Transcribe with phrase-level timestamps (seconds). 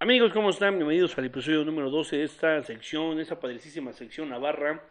[0.00, 0.76] Amigos, ¿cómo están?
[0.76, 4.84] Bienvenidos al episodio número 12 de esta sección, esta padrísima sección Navarra.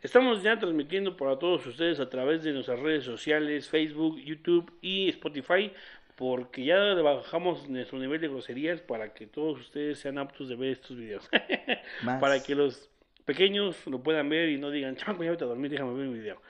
[0.00, 5.10] Estamos ya transmitiendo para todos ustedes a través de nuestras redes sociales, Facebook, YouTube y
[5.10, 5.70] Spotify,
[6.16, 10.70] porque ya bajamos nuestro nivel de groserías para que todos ustedes sean aptos de ver
[10.70, 11.28] estos videos.
[12.02, 12.18] Más.
[12.18, 12.88] para que los
[13.26, 16.18] pequeños lo puedan ver y no digan, chamaco, ya vete a dormir, déjame ver mi
[16.20, 16.40] video.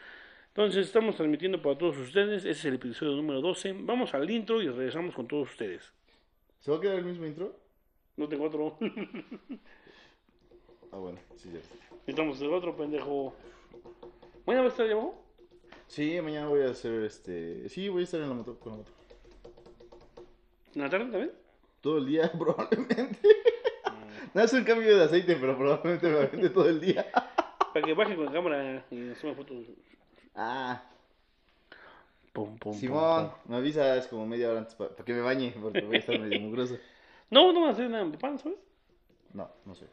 [0.51, 2.43] Entonces, estamos transmitiendo para todos ustedes.
[2.45, 3.75] Ese es el episodio número 12.
[3.81, 5.93] Vamos al intro y regresamos con todos ustedes.
[6.61, 7.64] ¿Se va a quedar el mismo intro?
[8.17, 8.79] No tengo otro.
[10.93, 11.59] Ah, bueno, sí, ya.
[12.07, 13.35] Necesitamos el otro pendejo.
[14.47, 15.15] ¿Mañana va a estar llamado?
[15.89, 17.69] Sí, mañana voy a hacer este.
[17.69, 18.93] Sí, voy a estar en la moto, con la moto.
[20.75, 21.33] ¿En la tarde también?
[21.81, 23.19] Todo el día, probablemente.
[24.33, 27.07] No es un cambio de aceite, pero probablemente me vende todo el día.
[27.75, 29.67] Para que baje con la cámara y tome fotos.
[30.35, 30.83] Ah,
[32.33, 33.51] Pum, pum, Simón, pum, pum.
[33.53, 36.41] me avisas como media hora antes para que me bañe, porque voy a estar medio
[36.41, 36.77] mugroso.
[37.31, 38.59] No, no va a hacer nada de pan, ¿sabes?
[39.33, 39.87] No, no sé.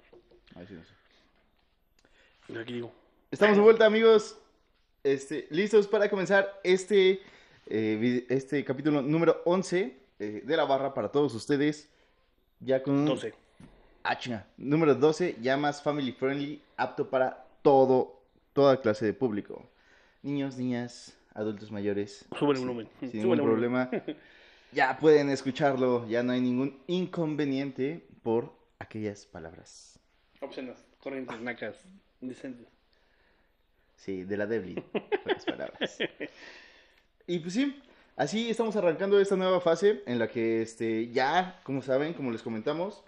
[0.56, 2.60] Ahí sí no sé.
[2.60, 2.92] Aquí digo.
[3.32, 4.38] Estamos de vuelta, amigos.
[5.04, 7.22] Este, listos para comenzar este,
[7.68, 11.90] eh, este capítulo número 11 eh, de la barra para todos ustedes.
[12.60, 13.34] Ya con 12.
[14.04, 14.46] Ah, chinga.
[14.58, 18.22] Número 12, ya más family friendly, apto para todo,
[18.54, 19.68] toda clase de público.
[20.22, 22.26] Niños, niñas, adultos mayores.
[22.38, 22.90] Sube el volumen.
[23.00, 23.90] Sin Sube ningún problema.
[24.72, 30.00] Ya pueden escucharlo, ya no hay ningún inconveniente por aquellas palabras.
[30.40, 31.76] Obscenas, corrientes, nacas,
[32.22, 32.68] indecentes.
[33.98, 34.84] Sí, de la Devlin,
[35.24, 35.98] pocas palabras.
[37.28, 37.82] Y pues sí,
[38.18, 42.42] así estamos arrancando esta nueva fase en la que este, ya, como saben, como les
[42.42, 43.04] comentamos,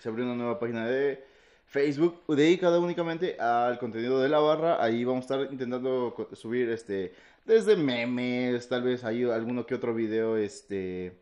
[0.00, 1.22] se abrió una nueva página de
[1.66, 4.82] Facebook dedicada únicamente al contenido de la barra.
[4.82, 9.94] Ahí vamos a estar intentando subir este desde memes, tal vez hay alguno que otro
[9.94, 11.16] video este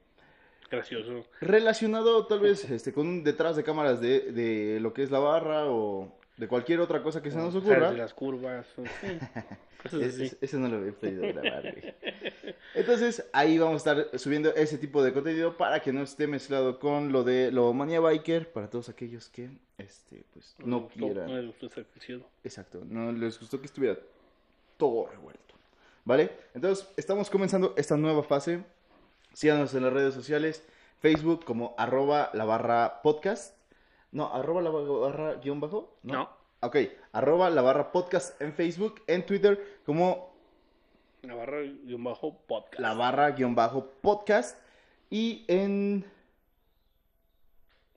[0.70, 1.24] Gracioso.
[1.40, 5.18] relacionado tal vez este con un detrás de cámaras de, de lo que es la
[5.18, 7.90] barra o de cualquier otra cosa que se nos ocurra.
[7.92, 8.66] de las curvas.
[10.00, 11.94] Es- ese no lo había podido grabar, güey.
[12.76, 16.78] Entonces, ahí vamos a estar subiendo ese tipo de contenido para que no esté mezclado
[16.78, 21.34] con lo de lo Manía Biker, para todos aquellos que, este, pues, no No quieran.
[21.34, 21.68] les gustó.
[22.44, 23.98] Exacto, no les gustó que estuviera
[24.76, 25.51] todo revuelto.
[26.04, 26.30] ¿Vale?
[26.54, 28.64] Entonces, estamos comenzando esta nueva fase.
[29.32, 30.66] Síganos en las redes sociales,
[31.00, 33.56] Facebook como arroba la barra podcast.
[34.10, 35.96] No, arroba la barra guion bajo.
[36.02, 36.28] No.
[36.60, 36.76] Ok,
[37.12, 40.32] arroba la barra podcast en Facebook, en Twitter como
[41.22, 42.78] La barra un bajo podcast.
[42.80, 44.58] la barra guion bajo podcast
[45.10, 46.04] y en...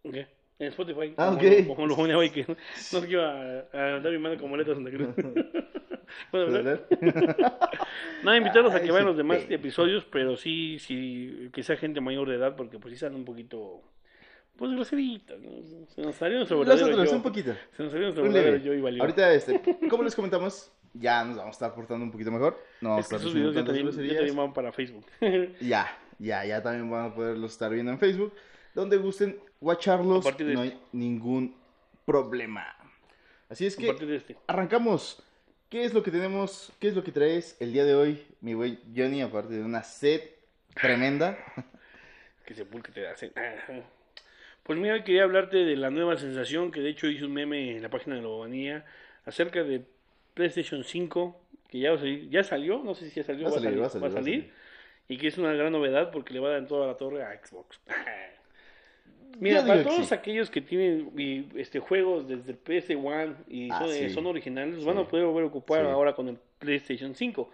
[0.03, 0.15] Ok.
[0.57, 1.13] En Spotify.
[1.17, 1.67] Ah, como ok.
[1.67, 2.55] Como lo ponía hoy que no
[3.01, 3.29] sé iba
[3.73, 5.09] a, dar mi mano como letra Santa Cruz.
[6.31, 6.87] ¿Puedo hablar?
[8.23, 11.99] Nada, invitarlos a Ay, que vean los demás episodios, pero sí, sí, que sea gente
[11.99, 13.81] mayor de edad, porque pues sí salen un poquito,
[14.55, 15.87] pues groseritas, ¿no?
[15.87, 17.17] Se nos salió nuestro verdadero Nosotros, yo.
[17.17, 17.53] un poquito.
[17.75, 19.03] Se nos salió nuestro verdadero yo y valió.
[19.03, 22.57] Ahorita, este, como les comentamos, ya nos vamos a estar portando un poquito mejor.
[22.79, 25.05] No es que esos videos ya también, ya también van para Facebook.
[25.59, 28.33] Ya, ya, ya también van a poderlos estar viendo en Facebook.
[28.73, 29.39] Donde gusten
[30.43, 30.79] de no hay este.
[30.91, 31.55] ningún
[32.05, 32.75] problema.
[33.49, 34.35] Así es que de este.
[34.47, 35.21] arrancamos.
[35.69, 36.71] ¿Qué es lo que tenemos?
[36.79, 39.21] ¿Qué es lo que traes el día de hoy, mi güey Johnny?
[39.21, 40.21] Aparte de una sed
[40.73, 41.37] tremenda.
[42.45, 43.31] Que se pulque te hacen.
[44.61, 47.81] Pues mira, quería hablarte de la nueva sensación que de hecho hice un meme en
[47.81, 48.85] la página de Lobanía
[49.25, 49.83] acerca de
[50.35, 53.57] PlayStation 5, que ya, salir- ya salió, no sé si ya salió, Va a va
[53.57, 54.53] a salir, salir, va a salir, va a salir, salir.
[55.07, 57.35] y que es una gran novedad porque le va a dar toda la torre a
[57.43, 57.79] Xbox.
[59.39, 60.13] Mira, para todos sí.
[60.13, 64.09] aquellos que tienen y, este juegos desde el PS1 y Ah, son, sí.
[64.09, 65.07] son originales, los van a Sí.
[65.11, 65.87] poder volver a ocupar Sí.
[65.91, 67.49] ahora con el PlayStation 5.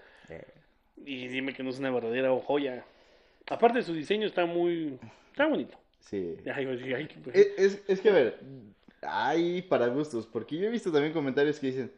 [1.05, 2.85] Y dime que no es una verdadera joya.
[3.49, 4.97] Aparte su diseño está muy
[5.31, 5.75] está bonito.
[6.01, 6.35] Sí.
[6.53, 8.39] Ay, pues, sí, ay, pues, Es, es- es que, a ver,
[9.01, 11.91] hay para gustos, porque yo he visto también comentarios que dicen,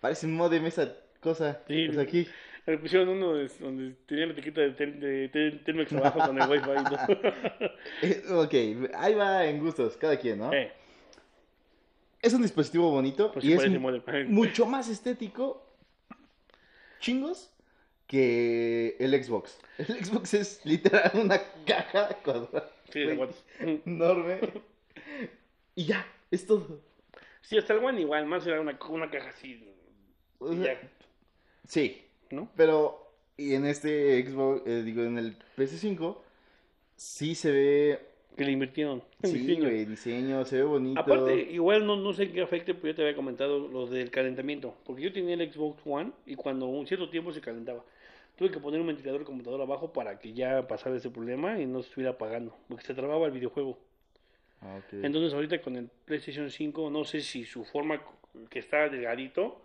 [0.00, 1.60] parece un modem esa cosa.
[1.68, 1.86] Sí.
[1.86, 2.26] Pues aquí.
[2.66, 6.40] Le pusieron uno de- donde tenía la etiqueta de, tel- de, tel- Telmex abajo con
[6.40, 6.66] el wifi.
[6.68, 7.70] ¿no?
[8.02, 10.52] Eh, ok, ahí va en gustos, cada quien, ¿no?
[10.52, 10.72] Eh,
[12.22, 13.60] Es un dispositivo bonito pues y es.
[14.06, 15.66] Ay, mucho más estético,
[17.00, 17.50] chingos,
[18.06, 19.58] que el Xbox.
[19.78, 23.02] El Xbox es literal una caja cuadrada Sí,
[23.86, 24.40] enorme.
[25.74, 26.80] Y ya, es todo.
[27.40, 29.64] Sí, hasta el One igual, más era una, una caja así.
[30.38, 30.88] O y sea, ya,
[31.66, 32.48] sí, ¿no?
[32.56, 33.06] pero
[33.36, 36.18] y en este Xbox, eh, digo, en el PS5,
[36.94, 38.00] sí se ve,
[38.36, 39.02] Que le invirtieron.
[39.22, 39.64] en sí, diseño.
[39.64, 41.00] güey, diseño, se ve bonito.
[41.00, 44.74] Aparte, igual no, no sé qué afecte, pero yo te había comentado lo del calentamiento.
[44.84, 47.82] Porque yo tenía el Xbox One y cuando un cierto tiempo se calentaba.
[48.36, 51.66] Tuve que poner un ventilador de computador abajo para que ya pasara ese problema y
[51.66, 52.54] no se estuviera apagando.
[52.68, 53.78] Porque se trababa el videojuego.
[54.60, 54.80] Ah.
[54.92, 58.02] Entonces ahorita con el PlayStation 5 no sé si su forma
[58.50, 59.60] que está delgadito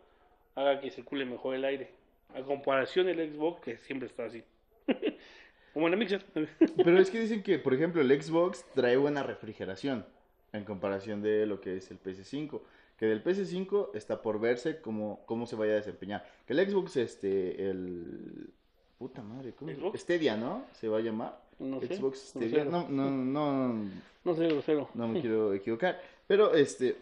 [0.56, 1.90] haga que circule mejor el aire.
[2.36, 4.44] A comparación del Xbox que siempre está así.
[5.74, 6.24] Como en la Mixer.
[6.78, 10.06] Pero es que dicen que, por ejemplo, el Xbox trae buena refrigeración
[10.54, 12.62] en comparación de lo que es el PS5.
[12.98, 16.26] Que del PS5 está por verse cómo, cómo se vaya a desempeñar.
[16.48, 18.52] Que el Xbox, este, el...
[18.98, 19.72] Puta madre, ¿cómo?
[19.74, 20.00] ¿Xbox?
[20.00, 20.66] Stadia, ¿no?
[20.72, 21.38] Se va a llamar.
[21.60, 21.98] No sé.
[21.98, 22.64] Xbox grosero.
[22.64, 22.66] Stadia.
[22.66, 23.90] No, no, no,
[24.24, 24.90] No sé, grosero.
[24.94, 26.02] no me quiero equivocar.
[26.26, 26.96] Pero este.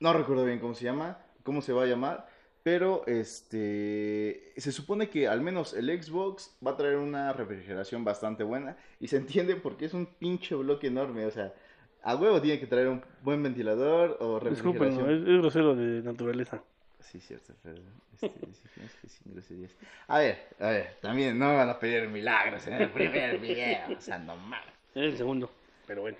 [0.00, 1.18] No recuerdo bien cómo se llama.
[1.42, 2.28] Cómo se va a llamar.
[2.62, 4.52] Pero este.
[4.56, 8.76] Se supone que al menos el Xbox va a traer una refrigeración bastante buena.
[9.00, 11.24] Y se entiende porque es un pinche bloque enorme.
[11.26, 11.54] O sea,
[12.02, 15.10] a huevo tiene que traer un buen ventilador o Disculpen, refrigeración.
[15.10, 16.62] es, es grosero de naturaleza.
[17.00, 17.78] Sí, cierto, pero
[18.14, 18.30] este,
[19.02, 19.72] que sin groserías.
[20.06, 24.00] A ver, a ver, también no van a pedir milagros en el primer video, o
[24.00, 24.68] sea, no mames.
[24.94, 25.50] Es el segundo,
[25.86, 26.18] pero bueno.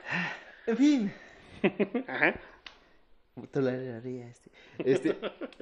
[0.67, 1.13] En fin,
[2.09, 2.35] Ajá.
[3.49, 4.51] Toleraría este.
[4.79, 5.17] Este,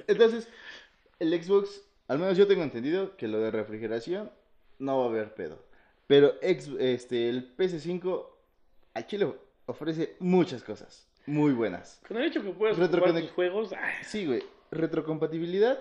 [0.07, 0.47] entonces,
[1.19, 4.31] el Xbox, al menos yo tengo entendido que lo de refrigeración
[4.79, 5.59] no va a haber pedo.
[6.07, 8.25] Pero ex- este, el PS5
[8.95, 9.33] al chile
[9.67, 12.01] ofrece muchas cosas muy buenas.
[12.07, 15.77] Con el hecho que puedas jugar tus juegos, ah, Sí, güey, retrocompatibilidad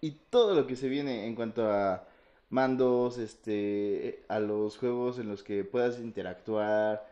[0.00, 2.06] y todo lo que se viene en cuanto a
[2.50, 7.04] mandos, este, a los juegos en los que puedas interactuar,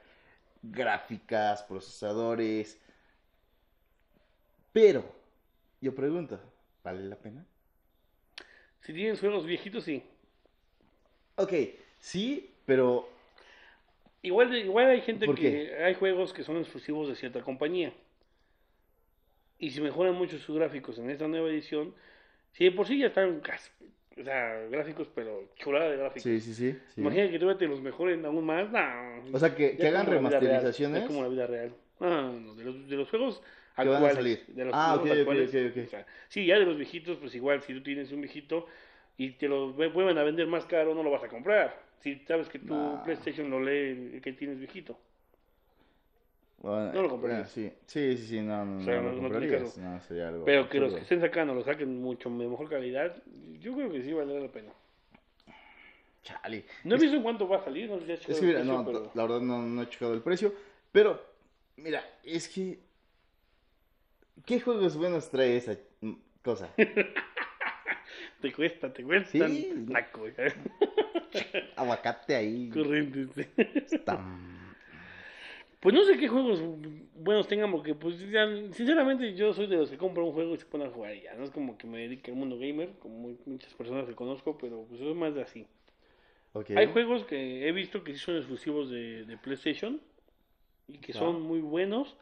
[0.62, 2.78] gráficas, procesadores.
[4.74, 5.04] Pero,
[5.80, 6.38] yo pregunto,
[6.82, 7.46] ¿vale la pena?
[8.82, 10.02] si tienes juegos viejitos, sí.
[11.36, 11.52] Ok,
[12.00, 13.08] sí, pero
[14.20, 17.92] Igual, igual hay gente ¿Por que hay juegos que son exclusivos de cierta compañía.
[19.58, 21.94] Y si mejoran mucho sus gráficos en esta nueva edición,
[22.52, 23.70] si de por sí ya están casi,
[24.18, 26.22] o sea, gráficos, pero chulada de gráficos.
[26.22, 26.72] sí, sí, sí.
[26.72, 27.00] sí.
[27.00, 28.70] Imagina que todavía te los mejoren aún más.
[28.70, 29.36] no.
[29.36, 31.02] O sea, que, que hagan remasterizaciones.
[31.02, 31.74] Es como la vida real.
[32.00, 33.42] No, de los, de los juegos
[33.76, 34.44] Que van a salir.
[34.48, 35.84] De los Ah, ok, ok, actuales, ok, ok.
[35.84, 38.66] o sea, sí, ya de los viejitos, pues igual, si tú tienes un viejito
[39.18, 41.82] y te lo ve- vuelven a vender más caro, no lo vas a comprar.
[42.00, 43.02] Si sabes que tu Nah.
[43.02, 44.98] PlayStation lo lee que tienes viejito.
[46.58, 47.52] Bueno, No lo comprarías.
[47.54, 49.80] bueno, sí, sí, sí, no, no, O sea, no no- lo no tiene comprarías, caso.
[49.80, 53.22] no, sería algo Pero que los que estén sacando lo saquen mucho de mejor calidad,
[53.60, 54.72] yo creo que sí valdrá la pena.
[56.22, 56.64] Chale.
[56.84, 58.84] No he visto en cuánto va a salir, no has Es que mira, precio, no,
[58.86, 60.54] pero- la verdad no, no he checado el precio,
[60.90, 61.22] pero
[61.76, 62.78] mira, es que
[64.44, 65.76] ¿qué juegos buenos trae esa
[66.42, 66.72] cosa?
[68.40, 69.48] Te cuesta, te cuesta.
[69.48, 69.72] Sí.
[69.88, 70.26] Naco,
[71.76, 72.68] Aguacate ahí.
[72.68, 73.48] corriente.
[75.80, 76.62] Pues no sé qué juegos
[77.14, 80.56] buenos tengan, porque pues ya, sinceramente yo soy de los que compran un juego y
[80.58, 81.34] se ponen a jugar y ya.
[81.34, 84.86] No es como que me dedique al mundo gamer, como muchas personas que conozco, pero
[84.88, 85.66] pues es más de así.
[86.74, 90.00] Hay juegos que he visto que sí son exclusivos de, de PlayStation
[90.88, 91.16] y que Ah.
[91.18, 92.16] son muy buenos.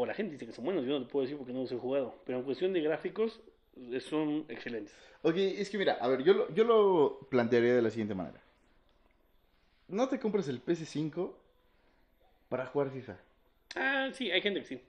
[0.00, 1.72] O la gente dice que son buenos, yo no te puedo decir porque no los
[1.72, 2.14] he jugado.
[2.24, 3.40] Pero en cuestión de gráficos,
[3.76, 4.94] eh, son excelentes.
[5.22, 8.40] Ok, es que mira, a ver, yo lo, yo lo plantearía de la siguiente manera.
[9.88, 11.32] No te compres el PS5
[12.48, 13.16] para jugar FIFA.
[13.74, 14.80] Ah, sí, hay gente que sí.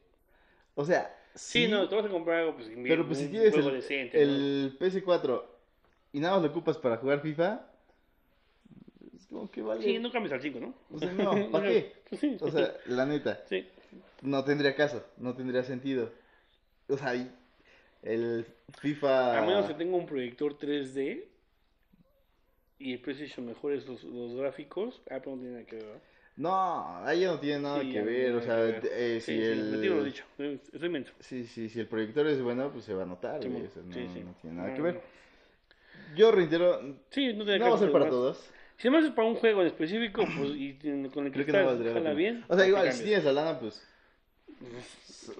[0.75, 3.51] O sea, Sí, sí, no, te vas a comprar algo, pues, pero pues si tienes
[3.55, 4.31] el, decente, ¿no?
[4.31, 5.43] el PS4
[6.13, 7.65] y nada más lo ocupas para jugar FIFA,
[9.15, 9.81] es como que vale.
[9.81, 10.73] Sí, no cambies al 5, ¿no?
[10.93, 11.93] O sea, no, ¿para qué?
[12.41, 13.67] O sea, la neta, sí.
[14.21, 16.11] No tendría caso, no tendría sentido.
[16.87, 17.13] O sea,
[18.03, 18.45] el
[18.81, 19.39] FIFA...
[19.39, 21.25] A menos que tenga un proyector 3D
[22.79, 26.09] y el PlayStation mejores los, los gráficos, ah, pero no tiene nada que ver.
[26.37, 28.89] No, ahí no tiene nada Sí, que ver, o sea, que ver.
[28.93, 29.71] eh, Sí, si sí, el...
[29.73, 31.11] retiro lo dicho, estoy inmenso.
[31.19, 33.69] Sí, sí, si el proyector es bueno, pues se va a notar, Sí, güey, o
[33.69, 34.19] sea, no, sí, sí.
[34.21, 35.01] no tiene nada No, que ver.
[36.15, 36.79] Yo reitero,
[37.09, 38.49] Sí, no tiene no va a ser para todos.
[38.79, 40.73] Si además es para un juego en específico, pues, y
[41.13, 42.45] con el que Creo que no bien.
[42.47, 43.85] O sea, igual, si tienes la lana, pues...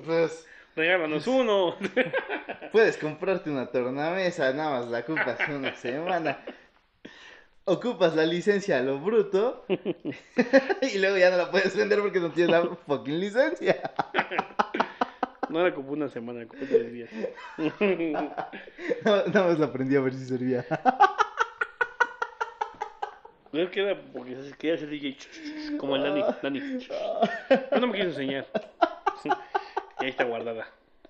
[0.05, 1.75] Pues Regálanos uno.
[2.71, 6.39] puedes comprarte una tornamesa, nada más la ocupas una semana.
[7.65, 9.65] Ocupas la licencia a lo bruto
[10.81, 13.79] y luego ya no la puedes vender porque no tienes la fucking licencia.
[15.49, 17.09] No la compré una semana, compré tres días.
[19.03, 20.63] Nada más la aprendí a ver si servía.
[23.53, 25.17] Es que era porque se- quería ser DJ
[25.77, 26.23] como el Dani.
[26.41, 26.59] Dani.
[27.71, 28.45] No, no me quiso enseñar.
[29.99, 30.67] Y ahí está guardada.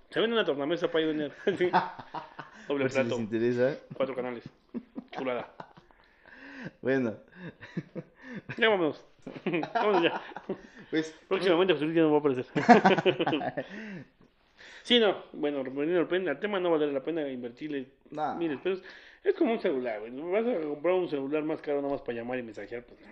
[0.10, 1.70] Se vende una tornamesa para ir a Sí.
[2.68, 3.78] Doble Por si les plato, interesa.
[3.94, 4.44] cuatro canales.
[5.12, 5.52] Chulada.
[6.82, 7.16] Bueno,
[8.58, 9.04] Ya vámonos.
[9.74, 10.22] Vámonos ya.
[10.90, 12.46] pues Próximamente José Luis ya no va a aparecer.
[14.84, 15.24] Sí, no.
[15.34, 16.00] Bueno, volviendo
[16.32, 18.34] al tema, no vale la pena invertirle Nah.
[18.36, 18.84] miles pesos.
[19.24, 20.12] Es como un celular, güey.
[20.32, 23.08] Vas a comprar un celular más caro nada más para llamar y mensajear, pues no.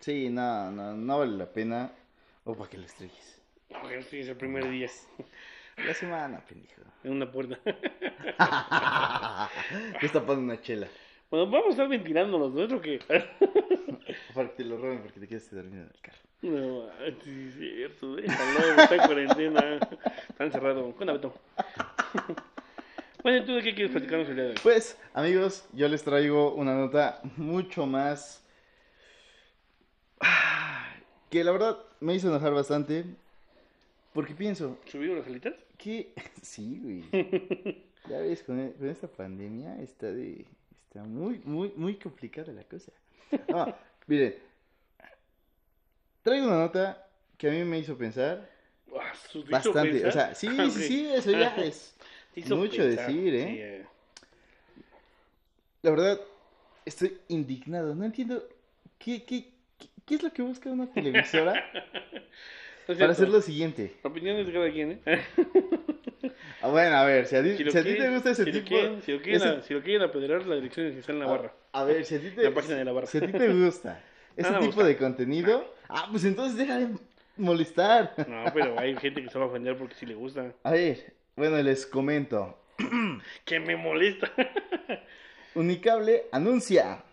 [0.00, 1.92] Sí, no, no, no vale la pena.
[2.44, 3.42] O para que lo estrelles.
[3.70, 4.88] Ojalá sí, es el primer día.
[5.78, 6.82] La semana, pendejo.
[7.02, 7.58] En una puerta.
[10.00, 10.88] ¿Qué está pasando una chela?
[11.30, 12.98] Bueno, vamos a estar ventilándonos, ¿no es lo que?
[14.34, 16.18] Para que te lo roben porque te quedas dormido en el carro.
[16.42, 16.88] No,
[17.22, 19.78] sí, es cierto, déjalo, está en cuarentena.
[20.28, 20.92] Está encerrado.
[20.92, 21.32] Cuéntame tú.
[23.24, 24.56] Bueno, ¿tú de qué quieres platicarnos el día de hoy?
[24.62, 28.44] Pues, amigos, yo les traigo una nota mucho más.
[31.30, 33.06] que la verdad me hizo enojar bastante.
[34.12, 35.54] Porque pienso ¿Subido las alitas?
[35.78, 36.12] que.
[36.42, 37.84] sí, güey.
[38.06, 40.44] Ya ves, con, e- con esta pandemia está de.
[40.88, 42.92] Está muy, muy, muy complicada la cosa.
[44.06, 44.34] Miren.
[46.22, 47.06] Traigo una nota
[47.38, 48.46] que a mí me hizo pensar
[48.94, 49.90] Ah, ¿te hizo bastante.
[49.92, 50.08] pensar?
[50.08, 51.94] O sea, sí, Ah, sí, sí, eso ya es.
[52.36, 53.44] Hizo mucho pensar, decir, ¿eh?
[53.44, 53.86] sí, eh.
[55.82, 56.20] La verdad,
[56.84, 57.94] estoy indignado.
[57.94, 58.42] No entiendo
[58.98, 61.52] qué, qué, qué, qué es lo que busca una televisora
[62.86, 63.12] para cierto.
[63.12, 63.92] hacer lo siguiente.
[64.02, 65.00] Opiniones de cada quien, ¿eh?
[66.62, 68.44] Ah, bueno, a ver, si a, ti- Si lo si a ti te gusta ese
[68.44, 68.68] si tipo...
[68.68, 71.12] quieren- si lo quieren, ese- a- si lo quieren apedrear, la dirección es que está
[71.12, 71.52] en la barra.
[71.72, 73.06] A, a ver, si a ti te, La página de la barra.
[73.06, 74.00] si a ti te gusta
[74.36, 76.88] ese tipo de contenido, ah, pues entonces deja de
[77.36, 78.14] molestar.
[78.26, 80.52] No, pero hay gente que se va a ofender porque sí le gusta.
[80.62, 82.58] A ver, bueno, les comento.
[83.44, 84.32] Que me molesta.
[85.54, 87.04] Unicable anuncia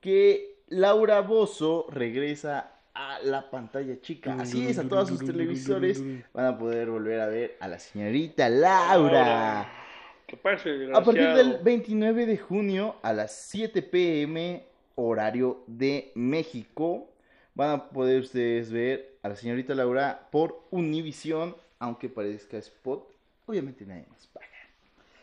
[0.00, 4.36] que Laura Bozo regresa a la pantalla chica.
[4.40, 8.48] Así es, a todos sus televisores van a poder volver a ver a la señorita
[8.48, 9.60] Laura.
[9.62, 11.62] A partir del desgraciado.
[11.62, 14.64] 29 de junio a las 7 pm
[14.96, 17.10] horario de México
[17.54, 23.08] van a poder ustedes ver a la señorita Laura por Univisión, aunque parezca spot.
[23.46, 24.46] Obviamente nadie nos paga.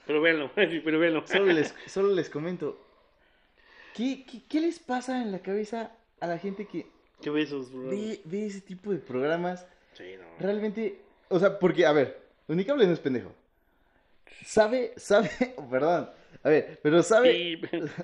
[0.06, 1.26] Pero véanlo, pero véanlo.
[1.28, 2.80] Solo les, solo les comento.
[3.94, 6.88] ¿qué, qué, qué les pasa en la cabeza a la gente que
[7.22, 9.66] Qué ve, ve ese tipo de programas?
[9.94, 10.26] Sí, no.
[10.40, 13.32] Realmente, o sea, porque, a ver, Unicable no es pendejo.
[14.46, 15.30] Sabe, sabe,
[15.72, 16.10] perdón,
[16.44, 17.62] a ver, pero sabe, Sí,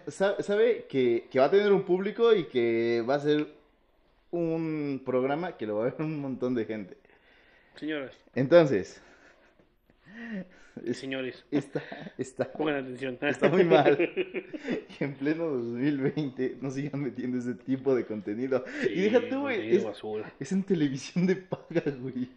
[0.07, 3.47] sabe, sabe que, que va a tener un público y que va a ser
[4.31, 6.95] un programa que lo va a ver un montón de gente.
[7.79, 9.01] Señoras Entonces,
[10.85, 11.81] y señores, está,
[12.17, 13.17] está, pongan atención.
[13.21, 13.97] Está muy mal.
[13.97, 18.63] que en pleno 2020 no sigan metiendo ese tipo de contenido.
[18.83, 19.85] y Sí, deja tú, güey, es,
[20.39, 22.29] es en televisión de paga, güey.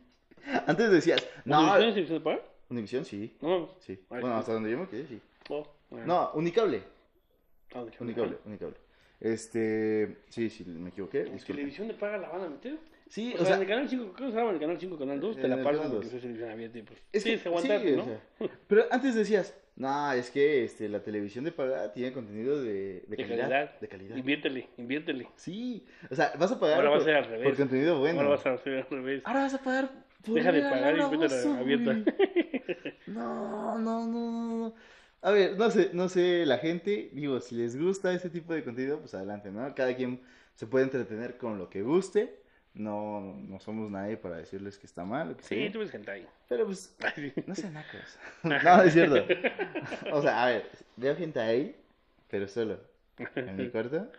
[0.67, 2.43] Antes decías, no, ¿Univisión es televisión de paga?
[2.69, 3.93] Univisión sí, No sí.
[4.11, 5.21] Ay, Bueno, hasta donde yo me quedé, sí.
[5.49, 5.67] Oh.
[5.91, 6.83] No, Unicable,
[7.75, 8.77] Ah, Unicable, Unicable.
[9.21, 11.21] Este, sí, sí, me equivoqué.
[11.23, 12.77] ¿En televisión de paga la van a meter?
[13.13, 14.51] Sí, O, o sea, sea, en el canal 5, ¿qué se llama?
[14.53, 16.11] El canal 5, canal 2, te la paso canal porque 2.
[16.13, 16.99] soy televisión abierta y pues.
[17.13, 18.05] es sí, que, se aguantar, sí, o ¿no?
[18.07, 18.21] sea,
[18.67, 23.05] pero antes decías, no, es que este, la televisión de paga tiene contenido de, de
[23.09, 23.81] de calidad, calidad.
[23.81, 24.17] De calidad.
[24.17, 25.29] Inviértele, inviértele.
[25.37, 27.49] Sí, o sea, vas a pagar Ahora a por, ser al revés.
[27.49, 28.19] por contenido bueno.
[28.21, 29.23] Ahora vas a hacer al revés.
[29.27, 29.91] Ahora vas a pagar
[30.25, 31.93] por Deja de a pagar y Laura vete a la Bozzo, abierta.
[33.09, 34.75] no, no, no, no.
[35.21, 38.65] A ver, no sé, no sé, la gente, digo, si les gusta ese tipo de
[38.65, 39.75] contenido, pues adelante, ¿no?
[39.75, 40.23] Cada quien
[40.55, 42.41] se puede entretener con lo que guste.
[42.75, 45.37] No, no somos nadie para decirles que está mal.
[45.37, 46.27] que Sí, esté tú ves gente ahí.
[46.49, 46.97] Pero pues,
[47.47, 48.19] no sean nacos.
[48.43, 49.27] No, es cierto.
[50.13, 51.77] O sea, a ver, veo gente ahí,
[52.31, 52.81] pero solo.
[53.37, 54.11] En mi cuarto,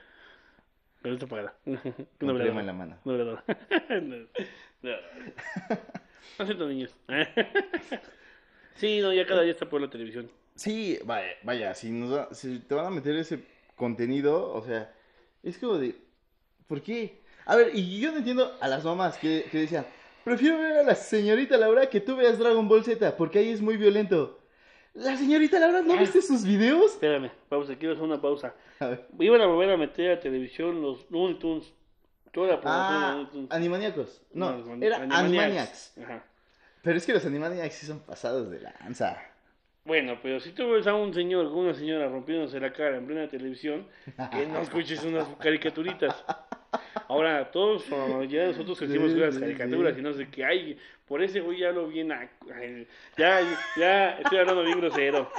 [1.01, 1.53] Pero esto paga.
[1.65, 1.73] con
[2.19, 2.59] No, crema verdad.
[2.59, 2.97] en la mano.
[3.05, 3.43] No, verdad.
[4.83, 4.97] No, no.
[6.39, 6.95] No siento niños.
[8.75, 10.29] Sí, no, ya cada día está por la televisión.
[10.55, 13.39] Sí, vaya, vaya, si, nos va- si te van a meter ese
[13.75, 14.93] contenido, o sea,
[15.41, 15.95] es como de,
[16.67, 17.21] ¿por qué?
[17.45, 19.85] A ver, y yo no entiendo a las mamás que, que decían,
[20.23, 23.61] prefiero ver a la señorita Laura que tú veas Dragon Ball Z, porque ahí es
[23.61, 24.39] muy violento.
[24.93, 26.91] La señorita Laura, ¿no viste sus videos?
[26.93, 28.53] Espérame, pausa, quiero hacer una pausa.
[28.79, 29.07] A ver.
[29.19, 31.73] Iban a volver a meter a televisión los Looney Tunes.
[32.31, 33.51] Toda la de Ah, Looney Tunes.
[33.51, 34.21] Animaniacos.
[34.33, 35.13] No, los era Animaniacs.
[35.13, 35.97] Animaniacs.
[36.03, 36.23] Ajá.
[36.83, 39.17] Pero es que los Animaniacs sí son pasados de lanza.
[39.85, 43.05] Bueno, pero si tú ves a un señor con una señora rompiéndose la cara en
[43.05, 43.87] plena televisión,
[44.31, 46.23] que no escuches unas caricaturitas.
[47.07, 47.85] Ahora, todos,
[48.29, 49.99] ya nosotros crecimos Sí, con las caricaturas sí.
[49.99, 50.77] y no sé qué hay.
[51.07, 52.11] Por ese güey ya hablo bien.
[52.11, 52.87] a- ay,
[53.17, 53.41] Ya,
[53.77, 55.29] ya estoy hablando bien grosero.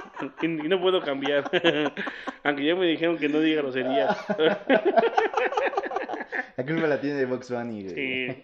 [0.42, 1.50] Y, no puedo cambiar.
[2.44, 4.16] Aunque ya me dijeron que no diga groserías.
[6.56, 7.88] La culpa la tiene de Box Bunny.
[7.88, 8.42] Sí.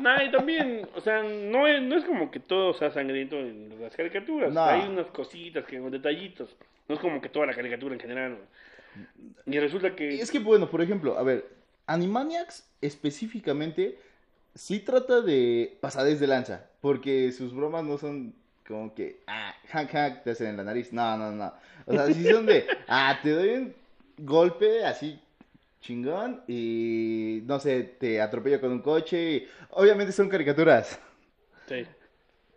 [0.00, 3.74] No, y también, o sea, no es, no es como que todo sea sangriento en
[3.82, 4.52] las caricaturas.
[4.52, 4.64] No.
[4.64, 6.56] Hay unas cositas, que, detallitos.
[6.88, 8.38] No es como que toda la caricatura en general.
[9.46, 10.08] Y resulta que...
[10.20, 11.44] Es que, bueno, por ejemplo, a ver,
[11.90, 13.98] Animaniacs específicamente
[14.54, 18.34] sí trata de pasadez de lanza, porque sus bromas no son
[18.66, 20.92] como que, ah, hack, hack, te hacen en la nariz.
[20.92, 21.52] No, no, no.
[21.86, 23.74] O sea, sí son de, ah, te doy un
[24.18, 25.18] golpe así
[25.80, 29.32] chingón y no sé, te atropella con un coche.
[29.32, 31.00] y- Obviamente son caricaturas.
[31.68, 31.84] Sí.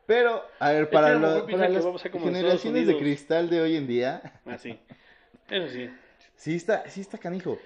[0.06, 4.58] Pero, a ver, para, lo para las generaciones de cristal de hoy en día, Ah,
[4.58, 4.78] sí.
[5.50, 5.90] Eso sí.
[6.36, 7.58] sí está, sí está canijo.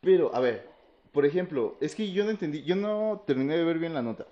[0.00, 0.73] Pero, a ver,
[1.14, 4.26] por ejemplo, es que yo no entendí, yo no terminé de ver bien la nota.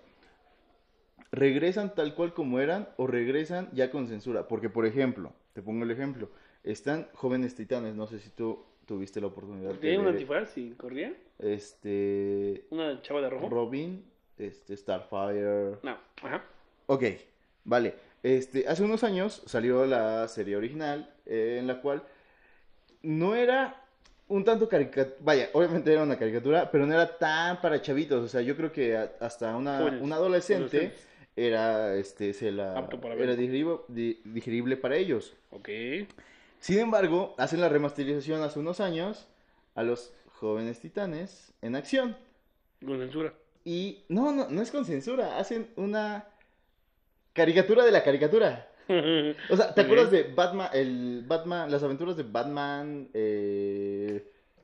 [1.31, 4.49] ¿Regresan tal cual como eran o regresan ya con censura?
[4.49, 6.29] Porque, por ejemplo, te pongo el ejemplo,
[6.65, 10.73] están jóvenes titanes, no sé si tú tuviste la oportunidad de ¿Tenía un antifaz y
[10.73, 11.15] corría?
[11.39, 13.49] este, ¿Una chava de rojo?
[13.49, 14.05] Robin,
[14.37, 15.97] este, Starfire, No.
[16.21, 16.45] Ajá.
[16.87, 17.05] Ok,
[17.65, 17.95] vale.
[18.25, 22.03] Este, hace unos años salió la serie original eh, en la cual
[23.03, 23.82] no era
[24.33, 28.29] un tanto caricatura, vaya, obviamente era una caricatura, pero no era tan para chavitos, o
[28.29, 30.93] sea, yo creo que a- hasta una, un adolescente
[31.37, 35.35] era, este, se la, Apto para era digerible, di- digerible para ellos.
[35.51, 35.69] Ok.
[36.61, 39.27] Sin embargo, hacen la remasterización hace unos años
[39.75, 42.17] a los jóvenes titanes en acción.
[42.85, 43.35] Con censura.
[43.65, 46.25] Y no, no, no es con censura, hacen una
[47.33, 48.69] caricatura de la caricatura.
[49.49, 53.09] O sea, ¿te acuerdas de Batman, el Batman, las aventuras de Batman?
[53.15, 53.92] eh,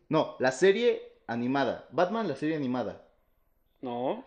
[0.08, 1.86] No, la serie animada.
[1.92, 3.02] Batman, la serie animada.
[3.82, 4.24] No.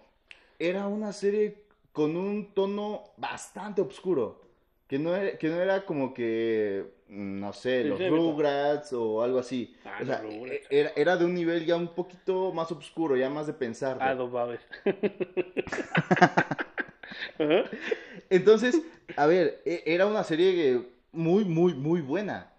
[0.59, 4.41] Era una serie con un tono bastante oscuro.
[4.87, 8.93] Que no era, que no era como que, mm, no sé, Sí, los sí, Rugrats
[8.93, 9.73] o algo así.
[9.85, 13.29] Ah, O sea, e- era, era de un nivel ya un poquito más oscuro, ya
[13.29, 13.97] más de pensar.
[14.01, 14.59] Ah, babes.
[18.29, 18.81] Entonces,
[19.15, 22.51] a ver, e- era una serie muy, muy, muy buena.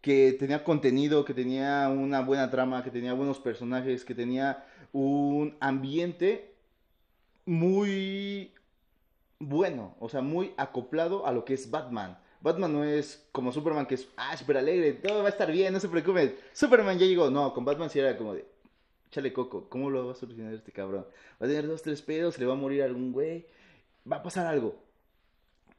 [0.00, 5.56] Que tenía contenido, que tenía una buena trama, que tenía buenos personajes, que tenía un
[5.60, 6.54] ambiente
[7.44, 8.52] muy
[9.38, 12.18] bueno, o sea, muy acoplado a lo que es Batman.
[12.40, 15.72] Batman no es como Superman, que es, ah, súper alegre, todo va a estar bien,
[15.72, 16.36] no se preocupen.
[16.52, 18.46] Superman ya llegó, no, con Batman sí era como de,
[19.10, 21.06] chale coco, ¿cómo lo va a solucionar este cabrón?
[21.42, 23.46] Va a tener dos, tres pedos, le va a morir algún güey,
[24.10, 24.76] va a pasar algo.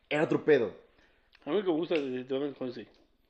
[0.10, 0.74] Era otro pedo.
[1.46, 2.74] A mí me gusta de Batman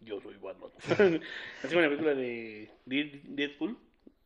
[0.02, 0.72] yo soy Batman.
[1.64, 3.78] Así como la película de Dead- Deadpool.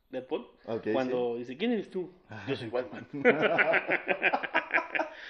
[0.10, 0.48] Deadpool.
[0.94, 2.12] Cuando dice, ¿quién eres tú?
[2.48, 3.06] Yo soy Batman.
[3.12, 3.38] Pendejo.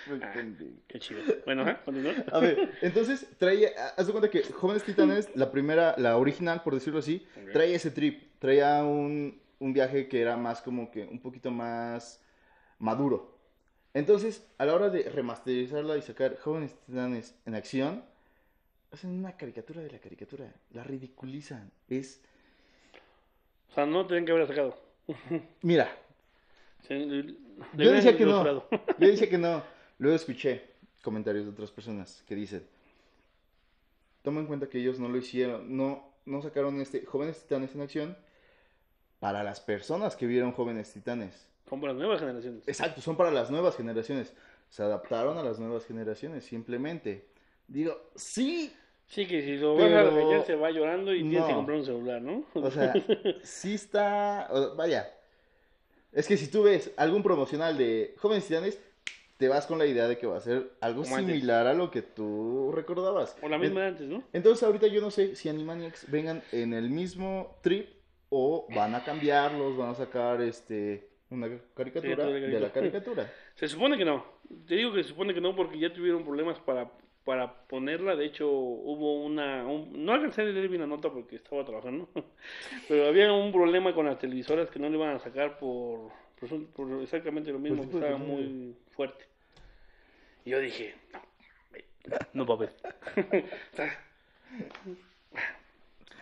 [0.88, 1.22] Qué chido.
[1.46, 2.14] Bueno, continúa.
[2.32, 6.74] A ver, entonces traía, haz de cuenta que Jóvenes Titanes, la primera, la original, por
[6.74, 7.52] decirlo así, Ok.
[7.54, 12.22] traía ese trip, traía un, un viaje que era más como que un poquito más
[12.78, 13.40] maduro.
[13.94, 18.04] Entonces, a la hora de remasterizarla y sacar Jóvenes Titanes en acción,
[18.96, 21.72] hacen una caricatura de la caricatura, la ridiculizan.
[21.88, 22.22] Es,
[23.72, 24.78] O sea, no tenían que haber sacado.
[25.62, 25.96] mira,
[26.90, 27.36] le-
[27.78, 28.44] Yo decía que no.
[28.98, 29.64] Yo dije que no.
[30.00, 32.68] Luego escuché comentarios de otras personas que dicen,
[34.24, 37.82] toma en cuenta que ellos no lo hicieron, no, no sacaron este Jóvenes Titanes en
[37.82, 38.18] acción
[39.20, 41.48] para las personas que vieron Jóvenes Titanes.
[41.70, 42.68] Son para las nuevas generaciones.
[42.68, 44.34] Exacto, son para las nuevas generaciones.
[44.70, 47.28] Se adaptaron a las nuevas generaciones, simplemente.
[47.68, 48.74] Digo, sí,
[49.08, 51.58] Sí, que si lo vas a Pero- regañar se va llorando y tienes que No.
[51.58, 52.44] comprar un celular, ¿no?
[52.54, 52.94] o sea,
[53.44, 55.12] sí está, o- vaya.
[56.12, 58.82] Es que si tú ves algún promocional de Jóvenes Titanes,
[59.38, 61.34] te vas con la idea de que va a ser algo Como antes.
[61.36, 63.38] similar a lo que tú recordabas.
[63.42, 64.24] O la misma de antes, ¿no?
[64.32, 67.90] Entonces ahorita yo no sé si Animaniacs vengan en el mismo trip
[68.30, 73.30] o van a cambiarlos, van a sacar este una caricatura Sí, de la caricatura.
[73.56, 74.24] Se supone que no.
[74.68, 76.90] Te digo que se supone que no porque ya tuvieron problemas para,
[77.26, 78.16] para ponerla.
[78.16, 79.66] De hecho, hubo una...
[79.68, 82.08] un- no alcancé a leer bien la nota porque estaba trabajando.
[82.88, 86.48] Pero había un problema con las televisoras que no le iban a sacar por, por,
[86.48, 89.26] su- por exactamente lo mismo, que estaba muy fuerte.
[90.46, 90.94] Y yo dije,
[92.34, 92.74] no, no ver.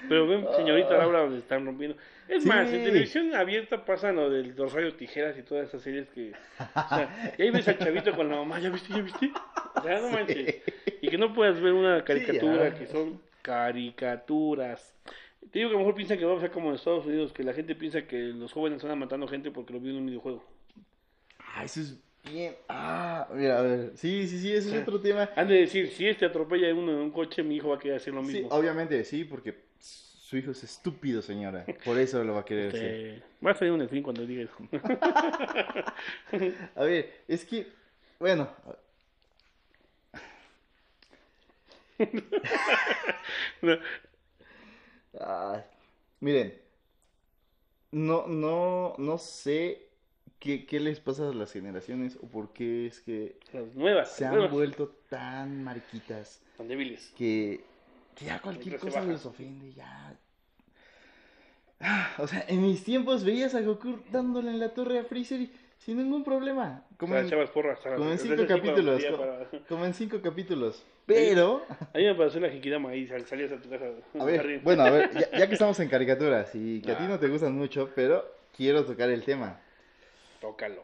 [0.09, 1.97] Pero ven, señorita Laura, donde están rompiendo.
[2.27, 2.49] Es Sí.
[2.49, 6.31] más, en televisión abierta pasan lo de los rayos tijeras y todas esas series que.
[6.31, 8.93] O sea, y ahí ves al chavito con la mamá, ¿ya viste?
[8.93, 9.31] ¿Ya viste?
[9.75, 10.61] O sea, no manches.
[11.01, 14.95] Y que no puedas ver una caricatura, que son caricaturas.
[15.51, 17.33] Te digo que a lo mejor piensan que vamos a ser como en Estados Unidos,
[17.33, 20.07] que la gente piensa que los jóvenes están matando gente porque lo vieron en un
[20.07, 20.43] videojuego.
[21.39, 21.99] Ah, eso es
[22.31, 22.55] bien.
[22.69, 23.91] Ah, mira, a ver.
[23.95, 25.29] Sí, sí, sí, ese es otro tema.
[25.35, 27.79] Han de decir, si este atropella a uno en un coche, mi hijo va a
[27.79, 28.47] querer hacer lo Sí, mismo.
[28.49, 29.53] obviamente, sí, porque
[30.33, 31.63] su hijo es estúpido, señora.
[31.85, 32.73] Por eso lo va a querer.
[32.73, 34.55] Este, va a salir un fin cuando diga eso.
[36.75, 37.67] A ver, es que,
[38.19, 38.49] bueno.
[43.61, 43.77] No,
[46.19, 46.55] miren,
[47.91, 49.89] no, no, no sé
[50.39, 54.25] qué, qué les pasa a las generaciones o por qué es que las nuevas, se
[54.25, 57.13] han nuevas, vuelto tan mariquitas tan débiles.
[57.15, 57.63] que,
[58.15, 60.17] que ya cualquier cosa les ofende, ya.
[62.19, 65.51] O sea, en mis tiempos veías a Goku dándole en la torre a Freezer y
[65.79, 66.85] sin ningún problema.
[66.93, 67.79] O Como sea, en, porras.
[67.95, 70.83] como en cinco capítulos, para- como en cinco capítulos.
[71.05, 73.85] Pero, A mí me pasó la Hikidama ahí, sal- salías a tu casa.
[74.19, 77.03] a ver, bueno, a ver, ya, ya que estamos en caricaturas y que a ti
[77.05, 77.09] Ah.
[77.09, 78.23] no te gustan mucho, pero
[78.55, 79.59] quiero tocar el tema.
[80.39, 80.83] Tócalo.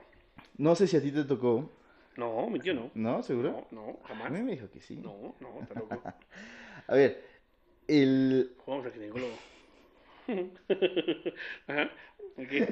[0.57, 1.71] No sé si a ti te tocó,
[2.17, 2.91] No, mi tío no.
[2.95, 3.23] ¿no?
[3.23, 3.65] ¿Seguro?
[3.71, 4.31] No, no, A jamás.
[4.31, 4.97] mí me dijo que sí.
[4.97, 6.01] No, no, está loco.
[6.87, 7.23] A ver,
[7.87, 8.55] el...
[8.65, 9.33] Jugamos al ginecólogo.
[11.67, 11.89] Ajá.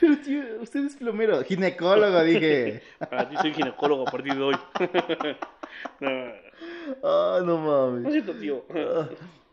[0.00, 2.82] Pero tío, usted es plomero, ginecólogo, dije.
[2.98, 4.56] Para ti soy ginecólogo a partir de hoy.
[6.00, 6.10] no,
[7.02, 8.06] Ah, no no mames.
[8.06, 8.64] es cierto, tío.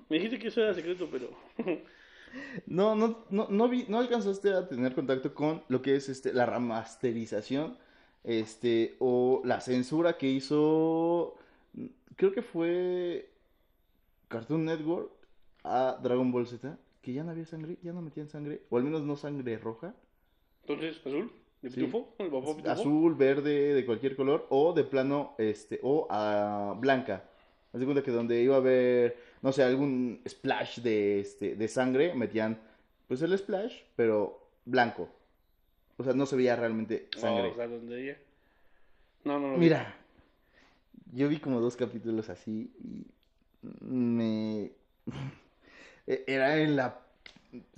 [0.10, 1.30] Me dijiste que eso era secreto, pero.
[2.66, 6.34] No, no, no, no, vi, no alcanzaste a tener contacto con lo que es este,
[6.34, 7.78] la remasterización,
[8.24, 11.38] este, o la censura que hizo,
[12.16, 13.30] creo que fue
[14.28, 15.12] Cartoon Network
[15.64, 18.84] a Dragon Ball Z, que ya no había sangre, ya no metían sangre, o al
[18.84, 19.96] menos no sangre roja,
[20.62, 22.16] Entonces, azul, de pitufo,
[22.66, 27.24] azul, verde, de cualquier color, o de plano, este, o a blanca.
[27.74, 31.68] Haz de cuenta que donde iba a haber, no sé, algún splash de, este, de
[31.68, 32.60] sangre, metían,
[33.08, 35.10] pues el splash, pero blanco.
[35.98, 37.50] O sea, no se veía realmente sangre.
[37.50, 38.18] O sea, donde ella.
[39.24, 39.58] No, no, no.
[39.58, 39.96] Mira,
[41.14, 43.08] yo vi como dos capítulos así y
[43.82, 44.72] me...
[46.08, 47.00] e- Era en la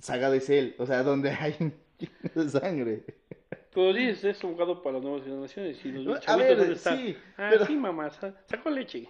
[0.00, 1.72] saga de Cell, o sea, donde hay
[2.34, 3.04] de sangre.
[3.74, 5.84] Pero sí, es abogado para las nuevas generaciones.
[5.84, 6.58] Y los A ver,
[7.36, 9.08] Ah, pero- sí, mamá, sa- sacó leche.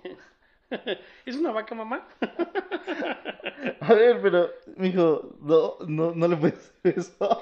[1.24, 2.06] ¿Es una vaca, mamá?
[3.80, 7.40] A ver, pero, mijo, no, no, no le puedes hacer eso.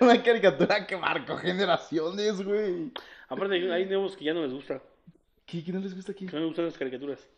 [0.00, 2.92] Una caricatura que marcó generaciones, güey.
[3.28, 4.80] Aparte, hay- hay nuevos que ya no les gusta.
[5.46, 6.26] ¿Qué, qué no les gusta aquí?
[6.26, 7.28] Que no les gustan las caricaturas.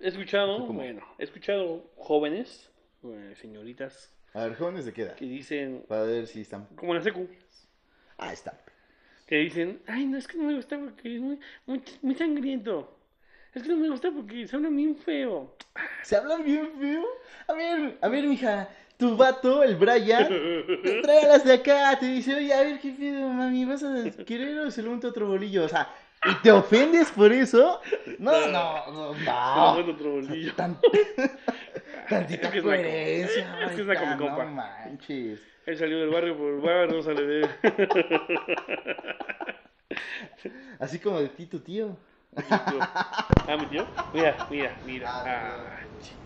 [0.00, 0.74] He escuchado, ¿Cómo?
[0.80, 2.70] bueno, he escuchado jóvenes,
[3.04, 5.14] eh, señoritas, A ver, jóvenes de qué edad.
[5.14, 6.66] que dicen, Para ver si están...
[6.76, 7.28] como en la secu,
[8.18, 8.58] Ah, está.
[9.26, 12.96] que dicen, ay, no, es que no me gusta porque es muy, muy, muy sangriento.
[13.54, 15.56] Es que no me gusta porque se habla bien feo.
[16.02, 17.04] ¿Se hablan bien feo?
[17.46, 20.28] A ver, a ver, mija, tu vato, el Brian,
[20.82, 23.64] te trae las de acá, te dice, oye, a ver, ¿qué pedo, mami?
[23.64, 25.64] ¿Vas a querer o se lo unta otro bolillo?
[25.64, 25.88] O sea,
[26.30, 27.80] ¿y te ofendes por eso?
[28.18, 29.74] No, no, no, Se lo no.
[29.74, 30.54] mando otro bolillo.
[30.54, 30.78] Tan-
[32.08, 34.44] Tantita Es es coherencia, Es que es naco, mi Maika, compa.
[34.44, 35.40] No manches.
[35.66, 37.48] Él salió del barrio por el bar, no sale de él.
[40.78, 41.96] Así como de ti, tu tío.
[42.36, 43.86] Ah, mi tío.
[44.12, 45.10] Mira, mira, mira.
[45.24, 46.16] Ah, ch-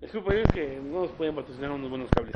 [0.00, 2.34] es culpa de ellos que no nos pueden patrocinar unos buenos cables.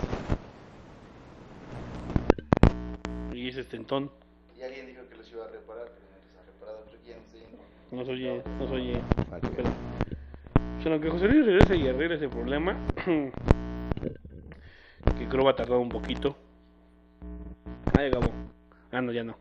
[3.32, 4.10] Y ese estentón.
[4.56, 7.08] Y alguien dijo que los iba a reparar, pero no los ha reparado, creo que
[7.08, 7.58] ya no estoy yendo.
[7.90, 9.00] No se oye, no se oye.
[9.30, 12.76] Vale, Pero, o sea, aunque José Luis regrese y arregle ese problema,
[15.18, 16.36] que creo va a tardar un poquito.
[17.98, 18.30] Ah, acabó.
[18.92, 19.36] Ah, no, ya no.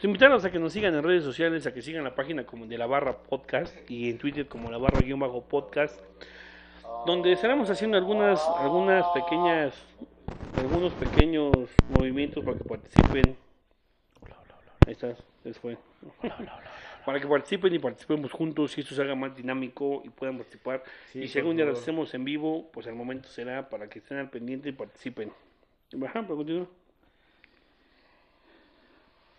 [0.00, 2.64] Pues invitarlos a que nos sigan en redes sociales, a que sigan la página como
[2.66, 6.00] de la barra podcast y en Twitter como la barra guion bajo podcast,
[7.04, 9.74] donde estaremos haciendo algunas, algunas pequeñas,
[10.56, 11.52] algunos pequeños
[11.90, 13.36] movimientos para que participen.
[14.86, 15.76] Ahí está, se fue.
[17.10, 20.84] Para que participen y participemos juntos y esto se haga más dinámico y puedan participar.
[21.12, 23.98] Sí, y si algún día lo hacemos en vivo, pues el momento será para que
[23.98, 25.32] estén al pendiente y participen.
[26.06, 26.68] Ajá, pero continúa.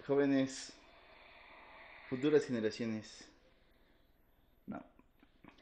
[0.06, 0.74] Jóvenes,
[2.10, 3.32] futuras generaciones.
[4.68, 4.84] No.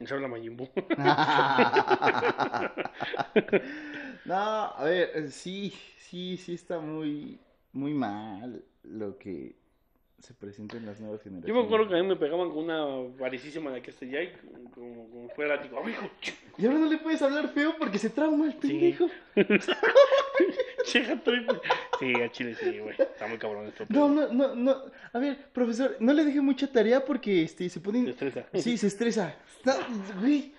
[0.04, 0.68] Se habla Majin Buu.
[4.24, 7.38] no, a ver, sí, sí, sí está muy,
[7.72, 9.59] muy mal lo que
[10.20, 11.48] se presenta en las nuevas generaciones.
[11.48, 12.84] Yo me acuerdo que a mí me pegaban con una
[13.18, 14.32] varicísima de aquí hasta allá y
[14.74, 15.80] como, como fuera digo,
[16.22, 19.06] ch- Y ahora no le puedes hablar feo porque se trauma el pendejo.
[19.36, 19.42] y-
[21.98, 22.94] Sí, a Chile sí, güey.
[22.98, 23.84] Está muy cabrón esto.
[23.88, 24.76] No, pero no, no, no.
[25.12, 28.08] A ver, profesor, no le deje mucha tarea porque este se Se pone.
[28.10, 28.46] estresa.
[28.54, 29.36] Sí, se estresa.
[29.64, 29.72] No,
[30.20, 30.52] güey.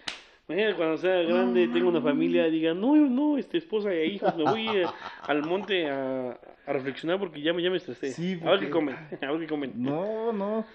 [0.47, 4.43] Imagínate cuando sea grande, tengo una familia, diga, no, no, este, esposa e hijos, me
[4.43, 4.86] voy eh,
[5.24, 6.38] al monte a,
[6.72, 8.12] a reflexionar porque ya me, ya me estresé.
[8.14, 9.72] Sí, A ver qué porque- comen, a ver qué comen.
[9.76, 10.66] No, no.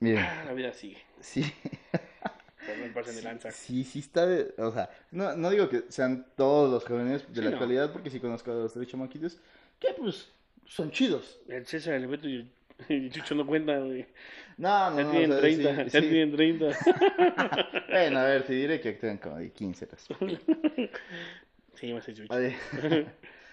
[0.00, 1.42] Miren, La vida sigue, sí.
[3.24, 3.50] lanza.
[3.50, 7.34] Sí, sí está de, o sea, no, no digo que sean todos los jóvenes de
[7.36, 7.56] Sí, la no.
[7.56, 9.40] actualidad, porque sí conozco a los tres chamaquitos,
[9.80, 10.30] que pues
[10.66, 11.40] son chidos.
[11.48, 12.50] El César, el Beto y el,
[12.88, 14.06] el Chucho no cuentan, güey.
[14.58, 15.10] No, no, Ya no.
[15.10, 16.08] tienen o sea, sí, 30, ya sí.
[16.08, 16.66] tienen 30.
[17.88, 20.06] Bueno, a ver, te diré que actúan como de 15 horas.
[21.74, 22.28] Sí, me hace Chucho.
[22.28, 22.56] Vale.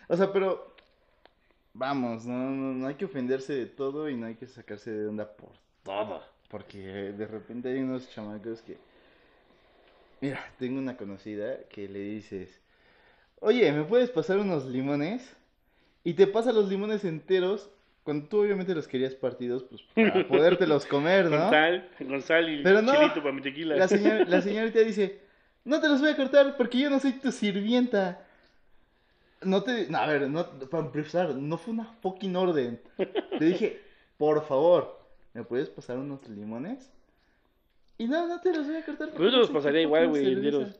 [0.08, 0.75] o sea, pero
[1.76, 5.08] vamos, no, no, no hay que ofenderse de todo y no hay que sacarse de
[5.08, 5.52] onda por
[5.84, 6.24] todo.
[6.50, 8.78] Porque de repente hay unos chamacos que
[10.22, 12.50] Mira, tengo una conocida que le dices,
[13.40, 15.36] oye, ¿me puedes pasar unos limones?
[16.04, 17.70] Y te pasa los limones enteros
[18.04, 21.38] cuando tú obviamente los querías partidos, pues para podértelos comer, ¿no?
[21.40, 23.76] Con sal, con sal y Pero no, chilito para mi tequila.
[23.76, 25.20] La, señor- la señorita dice,
[25.66, 28.25] no te los voy a cortar porque yo no soy tu sirvienta.
[29.46, 29.88] No te...
[29.90, 32.82] No, a ver, no, para empezar, no fue una fucking orden.
[33.40, 33.82] Te dije,
[34.18, 35.00] por favor,
[35.34, 36.92] ¿me puedes pasar unos limones?
[37.98, 39.10] Y no, no te los voy a cortar.
[39.12, 40.58] Pero yo te los pasaría igual, güey, cerveza".
[40.58, 40.80] enteros.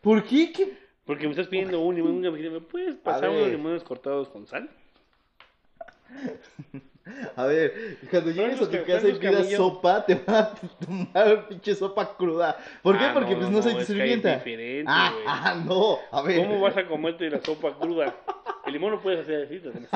[0.00, 0.52] ¿Por qué?
[0.52, 0.78] ¿Qué?
[1.04, 4.70] Porque me estás pidiendo un limón, ¿me puedes pasar unos limones cortados con sal?
[7.36, 11.74] A ver, cuando llegues a tu casa y pidas sopa, te van a tomar pinche
[11.74, 12.56] sopa cruda.
[12.82, 13.04] ¿Por qué?
[13.06, 14.42] Ah, Porque no, pues no, no, soy tu sirvienta.
[14.86, 15.98] ah, ah, no.
[16.10, 16.38] A ver.
[16.38, 18.14] ¿Cómo vas a comerte la sopa cruda?
[18.66, 19.58] El limón lo puedes hacer así.
[19.58, 19.88] también.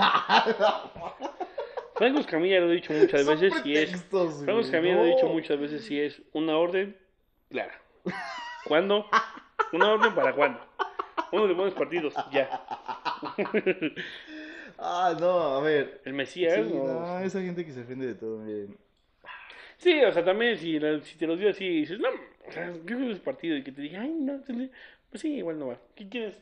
[1.95, 4.05] Franco Escamilla lo he dicho muchas Son veces y es...
[4.11, 6.97] Franco Escamilla lo he dicho muchas veces y es una orden
[7.49, 7.81] clara.
[8.67, 9.07] ¿Cuándo?
[9.73, 10.61] Una orden para cuándo.
[11.33, 12.49] Unos limones partidos, ya.
[14.79, 16.01] Ah, no, a ver.
[16.05, 16.85] El Mesías, Sí, ¿no?
[16.85, 18.77] no, esa gente que se ofende de todo, miren.
[19.79, 22.09] Sí, o sea, también si, si te los dio así y dices, no,
[22.47, 24.41] o sea, yo quiero ese partido y que te diga, ay, no,
[25.11, 25.79] pues sí, igual no va.
[25.95, 26.41] ¿Qué quieres?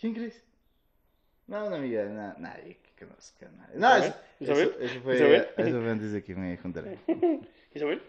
[0.00, 0.42] ¿Quién crees?
[1.46, 3.74] No, una amiga, na- nadie que conozca nadie.
[3.76, 4.68] No, eso, ¿Isabel?
[4.68, 5.48] eso, eso fue, ¿Isabel?
[5.56, 6.92] eso fue antes de que me juntara.
[7.74, 8.02] ¿Isabel?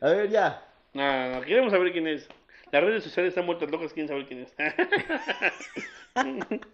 [0.00, 0.62] A ver, ya.
[0.92, 2.28] No, no, queremos saber quién es.
[2.72, 4.54] Las redes sociales están muertas locas, quieren saber quién es.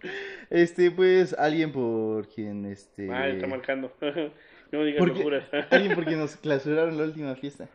[0.51, 3.11] Este, pues, alguien por quien, este...
[3.11, 3.91] ah, está marcando.
[4.71, 5.45] no digas porque- locuras.
[5.71, 7.67] Alguien por quien nos clausuraron la última fiesta.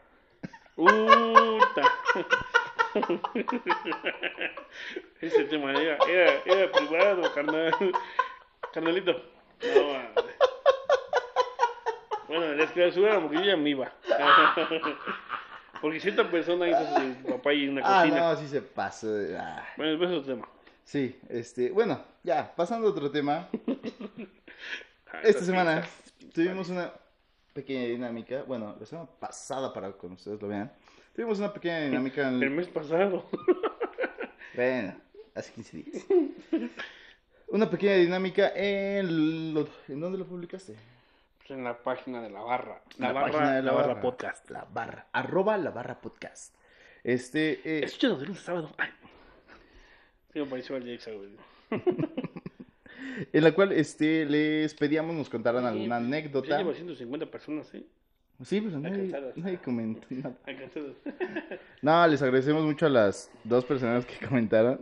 [0.76, 1.82] Puta.
[5.20, 7.72] Ese tema era, era, era privado, carnal.
[8.72, 9.12] Carnalito.
[9.74, 10.34] No, madre.
[12.28, 13.92] Bueno, les clausuraron porque yo ya me iba.
[15.80, 16.84] Porque cierta persona hizo
[17.22, 18.20] su papá y una Ah, cocina.
[18.20, 19.08] no, sí se pasó.
[19.38, 19.64] ah.
[19.76, 20.48] Bueno, después es otro tema.
[20.84, 23.48] Sí, este, bueno, ya, pasando a otro tema.
[25.12, 25.86] Ah, Esta semana
[26.34, 26.92] tuvimos una
[27.54, 30.70] pequeña dinámica, bueno, la semana pasada para que ustedes lo vean,
[31.14, 33.24] tuvimos una pequeña dinámica El en, mes pasado.
[34.54, 34.94] bueno,
[35.34, 36.06] hace 15 días.
[37.48, 40.74] Una pequeña dinámica en, lo- ¿en dónde lo publicaste?
[41.46, 42.80] Pues en la página de la barra.
[42.98, 44.50] La, barra, página de la barra podcast.
[44.50, 46.54] La barra, arroba la barra podcast.
[47.04, 48.70] Este, eh, Escúchanos de a sábado.
[48.78, 48.88] Ay.
[50.32, 50.74] Sí, me pareció
[51.16, 51.30] güey.
[53.32, 56.58] en la cual, este, les pedíamos nos contaran alguna Sí, Ya anécdota.
[56.58, 57.84] lleva 150 personas, ¿eh?
[58.42, 60.34] Sí, pero nadie, nadie comentó nada.
[61.82, 64.80] No, les agradecemos mucho a las dos personas que comentaron.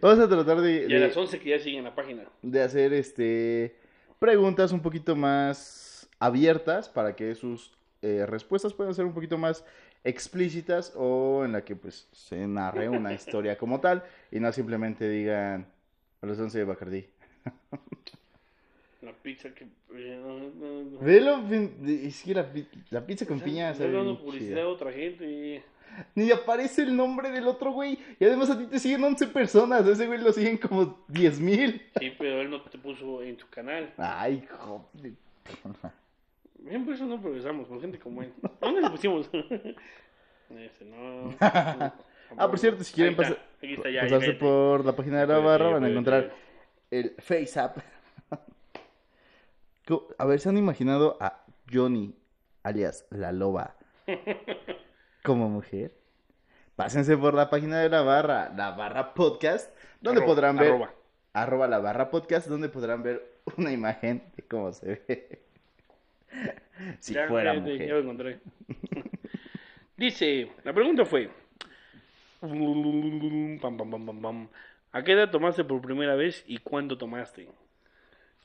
[0.00, 2.24] Vamos a tratar de, Y a de- las 11 que ya siguen la página.
[2.42, 3.76] de hacer este
[4.18, 9.64] preguntas un poquito más abiertas para que sus eh, respuestas puedan ser un poquito más
[10.04, 15.08] explícitas o en la que pues se narre una historia como tal y no simplemente
[15.08, 15.66] digan
[16.22, 17.06] a los 11 de Bacardí.
[19.00, 19.64] La pizza que.
[19.94, 20.98] eh.
[21.00, 21.40] Velo,
[21.86, 24.92] es que la, pi- la pizza con Están- piña están sabe dando publicidad a otra
[24.92, 25.62] gente.
[26.14, 27.98] Ni aparece el nombre del otro güey.
[28.18, 29.86] Y además a ti te siguen 11 personas.
[29.86, 31.82] A ese güey lo siguen como 10 mil.
[31.98, 33.92] Sí, pero él no te puso en su canal.
[33.96, 35.12] Ay, joder.
[36.60, 38.32] Bien, por eso no progresamos con gente como él.
[38.60, 39.30] ¿Dónde le pusimos?
[40.50, 41.34] Ese, no.
[41.40, 41.92] Ah,
[42.48, 44.00] por cierto, si quieren está, pasar- Aquí está ya.
[44.02, 46.32] pasarse ya, por la página de la barra, van a encontrar
[46.90, 47.78] el FaceApp.
[50.18, 52.14] A ver, ¿se han imaginado a Johnny,
[52.62, 53.74] alias La Loba,
[55.28, 55.92] como mujer?
[56.76, 60.94] Pásense por la página de la barra, la barra podcast, donde Arroba, podrán ver, arroba.
[61.34, 65.42] arroba la barra podcast, donde podrán ver una imagen de cómo se ve.
[67.00, 67.90] si Ya, fuera ya, ya mujer.
[67.90, 68.40] lo encontré.
[69.96, 71.30] Dice, la pregunta fue,
[72.40, 74.48] pam, pam, pam, pam, pam.
[74.92, 77.48] ¿a qué edad tomaste por primera vez y cuándo tomaste?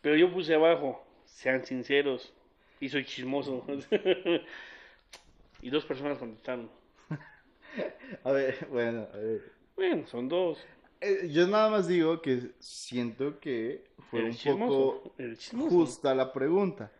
[0.02, 2.34] Pero yo puse abajo, sean sinceros,
[2.80, 3.66] y soy chismoso.
[5.64, 6.70] y dos personas contestaron.
[8.24, 9.52] A ver, bueno, a ver.
[9.76, 10.60] Bueno, son dos.
[11.02, 15.38] Eh, yo nada más digo que siento que fue El un chismoso, poco el
[15.70, 16.92] justa la pregunta.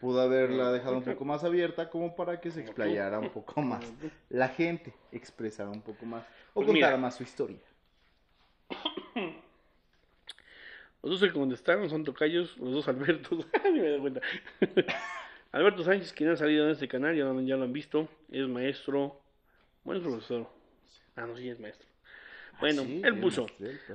[0.00, 3.84] Pudo haberla dejado un poco más abierta como para que se explayara un poco más.
[4.30, 6.96] La gente expresara un poco más o Pues contara mira.
[6.98, 7.58] más su historia.
[11.02, 13.46] Los dos que contestaron son tocayos, los dos Albertos.
[13.72, 14.20] Ni me doy cuenta.
[15.54, 18.08] Alberto Sánchez, quien ha salido en este canal, ya, lo- ya lo han visto.
[18.30, 19.20] Es maestro.
[19.84, 20.48] Bueno, es profesor.
[21.16, 21.88] Ah, no, sí, es maestro.
[22.60, 23.46] Bueno, Ah, Sí, él puso.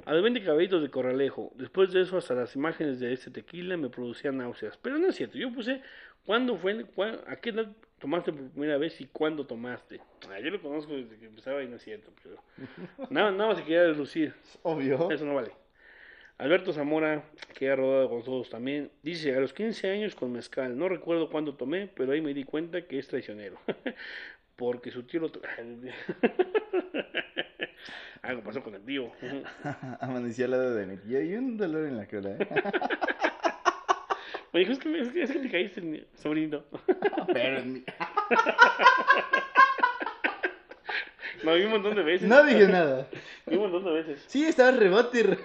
[0.05, 1.51] A los 20 caballitos de Corralejo.
[1.55, 4.77] Después de eso, hasta las imágenes de este tequila me producían náuseas.
[4.77, 5.37] Pero no es cierto.
[5.37, 5.81] Yo puse
[6.25, 7.67] cuándo fue, cuá- a qué edad
[7.99, 9.99] tomaste por primera vez y cuándo tomaste?
[10.29, 12.41] Ah, yo lo conozco desde que empezaba y no es cierto, pero
[13.09, 14.33] nada, nada más se quería deslucir.
[14.63, 15.09] Obvio.
[15.11, 15.51] Eso no vale.
[16.39, 17.23] Alberto Zamora,
[17.53, 21.29] que ha rodado con nosotros también, dice, a los 15 años con mezcal, no recuerdo
[21.29, 23.57] cuándo tomé, pero ahí me di cuenta que es traicionero.
[24.55, 25.31] Porque su tío lo...
[28.21, 29.11] Algo pasó con el tío.
[29.99, 32.29] Amanecí al lado de mi tío y un dolor en la cola.
[32.31, 32.47] ¿eh?
[34.53, 36.63] Me dijo, es que, es que, te caíste, sobrino.
[37.33, 37.83] Pero en mi-
[41.43, 42.27] Lo vi un montón de veces.
[42.27, 43.07] no dije nada.
[43.45, 44.23] Vi un montón de veces.
[44.27, 45.19] Sí, estaba rebote.
[45.19, 45.37] y re-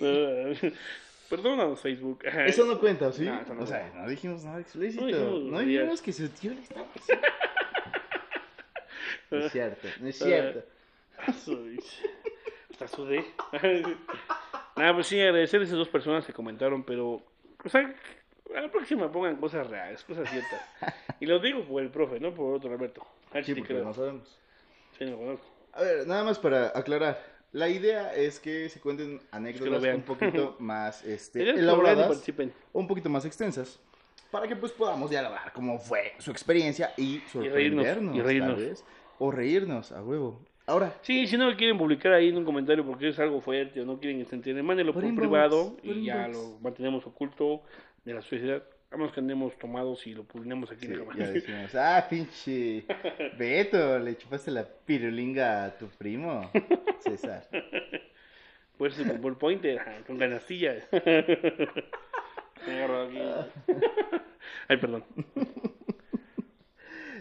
[0.00, 0.54] Uh,
[1.30, 2.24] Perdónanos, Facebook.
[2.24, 3.24] Eso no cuenta, ¿sí?
[3.24, 5.02] No, no o sea, no dijimos nada explícito.
[5.02, 7.26] No dijimos No dijimos que su tío le estaba haciendo.
[9.30, 10.64] No es cierto, no es cierto.
[11.44, 11.78] Soy-
[12.72, 13.24] Hasta sudé.
[14.76, 17.22] Nada, pues sí, agradecer a esas dos personas que comentaron, pero.
[17.64, 17.94] O sea,
[18.56, 20.60] a la próxima pongan cosas reales, cosas ciertas.
[21.20, 23.06] Y lo digo por el profe, no por otro Alberto.
[23.44, 23.84] Sí, porque creo.
[23.84, 24.38] no sabemos.
[24.98, 25.46] Sí, lo conozco.
[25.72, 27.18] A ver, nada más para aclarar.
[27.52, 29.96] La idea es que se cuenten anécdotas vean.
[29.96, 32.22] un poquito más este, que y elaboradas,
[32.72, 33.80] un poquito más extensas,
[34.30, 38.56] para que pues podamos dialogar cómo fue su experiencia y sorprendernos, y reírnos.
[38.56, 38.84] tal vez,
[39.18, 40.40] o reírnos a huevo.
[40.66, 43.80] Ahora, Sí, si no lo quieren publicar ahí en un comentario porque es algo fuerte
[43.80, 46.36] o no quieren que se entienda, mándenlo Por por, inbox, privado por y ya inbox.
[46.54, 47.62] lo mantenemos oculto
[48.04, 48.62] de la sociedad.
[48.90, 52.06] A menos que andemos tomados y lo publicamos aquí sí, en la ya decimos, ah,
[52.10, 52.84] pinche
[53.38, 56.50] Beto, le chupaste la pirulinga a tu primo,
[57.00, 57.48] César.
[58.76, 60.88] Pues con ball pointer, ajá, con aquí.
[64.68, 65.04] Ay, perdón.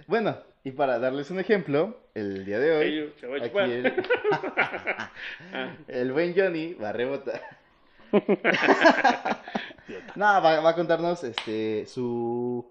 [0.09, 3.85] Bueno, y para darles un ejemplo, el día de hoy, Ellos aquí el,
[5.53, 7.58] Ah, el buen Johnny va a rebotar.
[10.15, 12.65] No, va, va a contarnos este su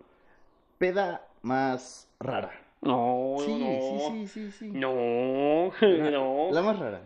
[0.79, 2.53] peda más rara.
[2.81, 4.09] No, Sí, no.
[4.11, 4.70] sí, sí, sí, sí.
[4.70, 6.48] No, La- no.
[6.53, 7.01] La más rara.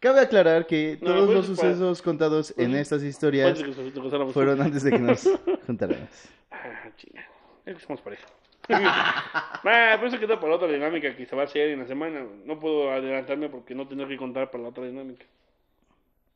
[0.00, 4.32] Cabe aclarar que No, todos pues, los para- sucesos contados en pues, estas historias acostáramos.
[4.32, 5.28] fueron antes de que nos
[5.66, 6.08] juntáramos.
[6.50, 7.24] Ah, chinga.
[7.66, 8.26] Es que somos pareja.
[8.70, 11.86] ah, pero eso queda para la otra dinámica que se va a hacer en la
[11.86, 12.24] semana.
[12.44, 15.24] No puedo adelantarme porque no tendré que contar para la otra dinámica.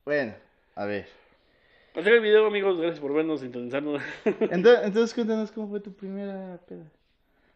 [0.04, 0.35] Bueno,
[0.81, 1.07] a ver.
[1.95, 2.79] Hacer el video, amigos.
[2.79, 4.01] Gracias por vernos, sintonizarnos.
[4.25, 6.85] Entonces, entonces cuéntanos cómo fue tu primera peda.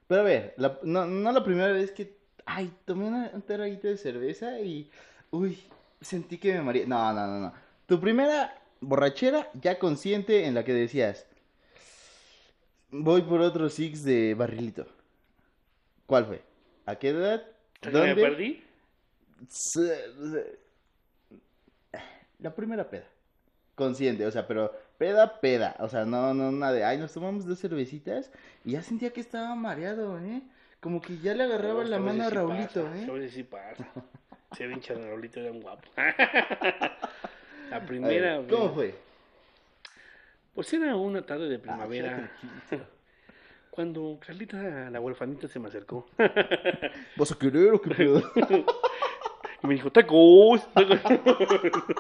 [0.09, 3.89] Pero a ver, la- no, no la primera vez que, ay, tomé una, un traguito
[3.89, 4.91] de cerveza y,
[5.31, 5.59] uy,
[6.01, 6.87] sentí que me mareé.
[6.87, 7.53] No, no, no, no.
[7.87, 11.27] Tu primera borrachera ya consciente en la que decías,
[12.91, 14.87] voy por otro six de barrilito.
[16.07, 16.43] ¿Cuál fue?
[16.87, 17.43] ¿A qué edad?
[17.85, 18.15] ¿Me ¿Dónde?
[18.17, 18.63] perdí?
[19.49, 20.59] Se- se-
[22.41, 23.07] La primera peda.
[23.75, 25.77] Consciente, o sea, pero peda, peda.
[25.81, 28.31] O sea, no, no, nada de, ay, nos tomamos dos cervecitas
[28.65, 30.43] y ya sentía que estaba mareado, ¿eh?
[30.81, 33.07] Como que ya le agarraba No, la mano a Raulito, pasa, ¿eh?
[33.09, 33.87] A veces sí pasa.
[34.57, 35.89] Se ve hincha de Raulito, era un guapo.
[37.71, 38.41] La ver, primera.
[38.49, 38.95] ¿Cómo fue?
[40.55, 42.31] Pues era una tarde de Ah, primavera.
[43.71, 46.07] Cuando Carlita, la huerfanita, se me acercó.
[47.17, 48.23] ¿Vas a querer o qué pedo?
[49.67, 50.69] Me dijo, tacos.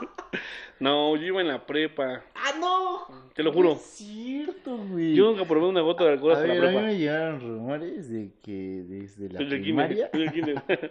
[0.80, 2.22] no, yo iba en la prepa.
[2.34, 3.06] ¡Ah, no!
[3.34, 3.70] Te lo juro.
[3.70, 5.14] No es cierto, güey.
[5.14, 6.86] Yo nunca probé una gota de alcohol A hasta ver, la a mí prepa.
[6.88, 10.10] me llegaron rumores de que desde la Desde el primaria...
[10.10, 10.90] kinder, desde el kinder.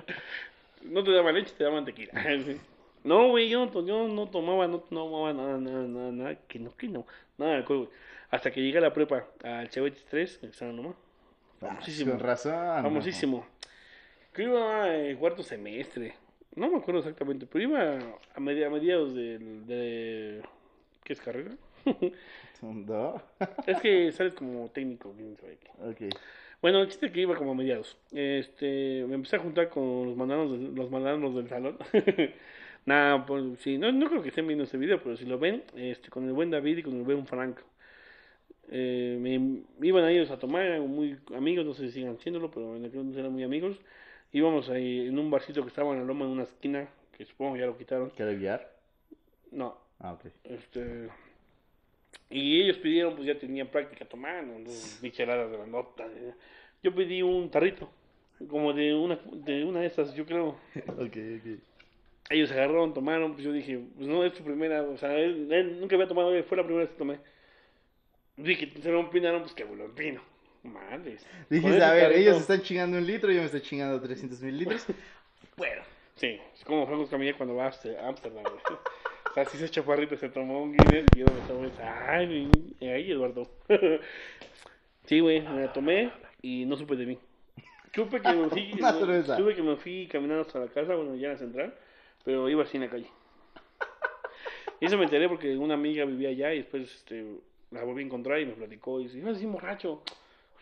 [0.83, 2.11] No te daban leche, te daban tequila.
[3.05, 6.73] No, güey, yo, no yo no tomaba, no tomaba nada, nada, nada, nada, que no,
[6.73, 7.05] que no,
[7.37, 7.89] nada de alcohol, güey.
[8.31, 10.95] Hasta que llegué a la prepa, al Chevetis 3, que estaba nomás.
[11.61, 12.11] Ah, Famosísimo.
[12.11, 12.81] Con razón.
[12.81, 13.45] Famosísimo.
[14.33, 16.13] Que iba en cuarto semestre.
[16.55, 17.97] No me acuerdo exactamente, pero iba
[18.35, 20.41] a, media- a mediados del- de,
[21.03, 21.51] ¿Qué es carrera?
[22.61, 23.21] ¿No?
[23.67, 25.13] es que sales como técnico.
[26.61, 27.97] Bueno, el chiste es que iba como a mediados.
[28.13, 31.77] Este, me empecé a juntar con los mandanos, de- los mandanos del salón.
[32.85, 35.63] Nada, pues sí, no, no creo que estén viendo este video, pero si lo ven,
[35.75, 37.63] este, con el buen David y con el buen Franco.
[38.69, 42.49] Eh, me iban a ellos a tomar, eran muy amigos, no sé si sigan haciéndolo,
[42.49, 43.77] pero en aquel entonces eran muy amigos.
[44.33, 47.55] Íbamos ahí en un barcito que estaba en la loma en una esquina, que supongo
[47.55, 48.09] ya lo quitaron.
[48.09, 48.73] ¿Quieres guiar?
[49.51, 50.25] No, Ah, ok.
[50.45, 51.09] este.
[52.29, 56.05] Y ellos pidieron, pues ya tenían práctica tomando, entonces, micheladas de bandota.
[56.07, 56.33] eh.
[56.81, 57.87] Yo pedí un tarrito,
[58.49, 60.57] como de una, de una de esas, yo creo.
[60.97, 61.59] Ok, ok.
[62.29, 65.79] Ellos agarraron, tomaron, pues yo dije, pues no, es su primera, o sea, él, él
[65.79, 67.19] nunca había tomado, fue la primera vez que tomé.
[68.37, 70.21] Dije, se lo empinaron, pues que lo empino.
[70.63, 71.03] Con
[71.49, 74.85] Dijiste, a ver, ellos están chingando un litro, yo me estoy chingando 300 mil litros.
[75.55, 75.83] Bueno,
[76.15, 78.79] sí, es como Franco Camilla cuando va a Amster- Amsterdam, güey.
[79.29, 81.69] O sea, si ese chaparrito se tomó un Guinness y yo me tomé.
[81.79, 82.49] Ay,
[82.81, 83.47] ahí Eduardo.
[85.05, 86.11] Sí, güey, me la tomé
[86.41, 87.19] y no supe de mí.
[87.93, 88.71] Supe que me fui,
[89.37, 91.73] supe que me fui caminando hasta la casa, bueno, ya en la central,
[92.23, 93.07] pero iba así en la calle.
[94.79, 97.25] Y eso me enteré porque una amiga vivía allá y después este,
[97.71, 100.01] la volví a encontrar y me platicó y dice, iba así borracho.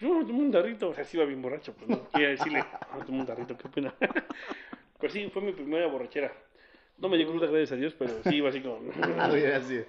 [0.02, 2.60] Yo me tomé un tarrito, o sea, sí iba bien borracho, pero no quería decirle,
[2.60, 3.93] "Ah, me tomé un tarrito, qué pena.
[4.99, 6.32] Pero sí, fue mi primera borrachera.
[6.99, 8.80] No me dio cruda, gracias a Dios, pero sí iba así como...
[9.18, 9.84] Ah, hubiera sido.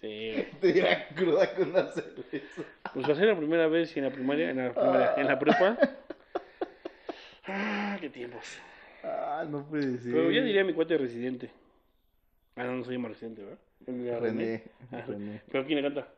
[0.00, 0.46] Sí.
[0.60, 2.62] Te diera cruda con una cerveza.
[2.94, 5.76] Pues pasé la primera vez y en la primaria, en la primaria, en la prepa.
[7.48, 8.58] Ah, qué tiempos.
[9.02, 10.12] Ah, no puede ser.
[10.12, 11.50] Pero yo diría mi cuate residente.
[12.54, 13.58] Ah, no, no soy más residente, ¿verdad?
[13.80, 14.62] De René.
[14.92, 15.42] Ah, René.
[15.50, 16.08] Pero ¿quién le canta?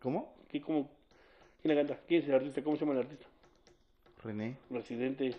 [0.00, 0.36] ¿Cómo?
[0.48, 0.88] ¿Qué, cómo,
[1.64, 1.98] ¿Quién le canta?
[2.06, 2.62] ¿Quién es el artista?
[2.62, 3.24] ¿Cómo se llama el artista?
[4.22, 4.58] René.
[4.68, 5.34] Residente.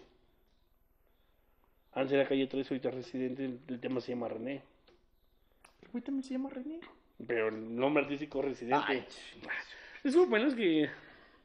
[1.93, 3.45] Antes era calle 3, ahorita residente.
[3.45, 4.63] El, el tema se llama René.
[5.83, 6.79] El güey también se llama René.
[7.27, 8.83] Pero el nombre artístico es residente.
[8.87, 9.05] Ay,
[10.03, 10.89] Es como menos que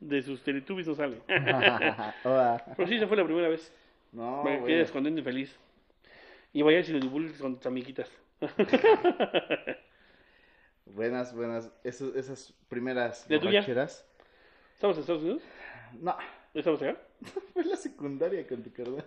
[0.01, 1.21] de sus teletubbies no sale.
[2.23, 3.71] Pero sí, esa fue la primera vez.
[4.13, 5.55] No, Me quedé descontento y feliz.
[6.55, 8.11] Y vaya si lo divulgues con tus amiguitas.
[10.87, 11.71] Buenas, buenas.
[11.85, 14.10] Esas, esas primeras ¿La borracheras.
[14.81, 15.43] ¿Estamos en Estados Unidos?
[16.01, 16.17] No,
[16.55, 16.97] ¿Estamos acá?
[17.53, 19.05] fue la secundaria con tu carnal.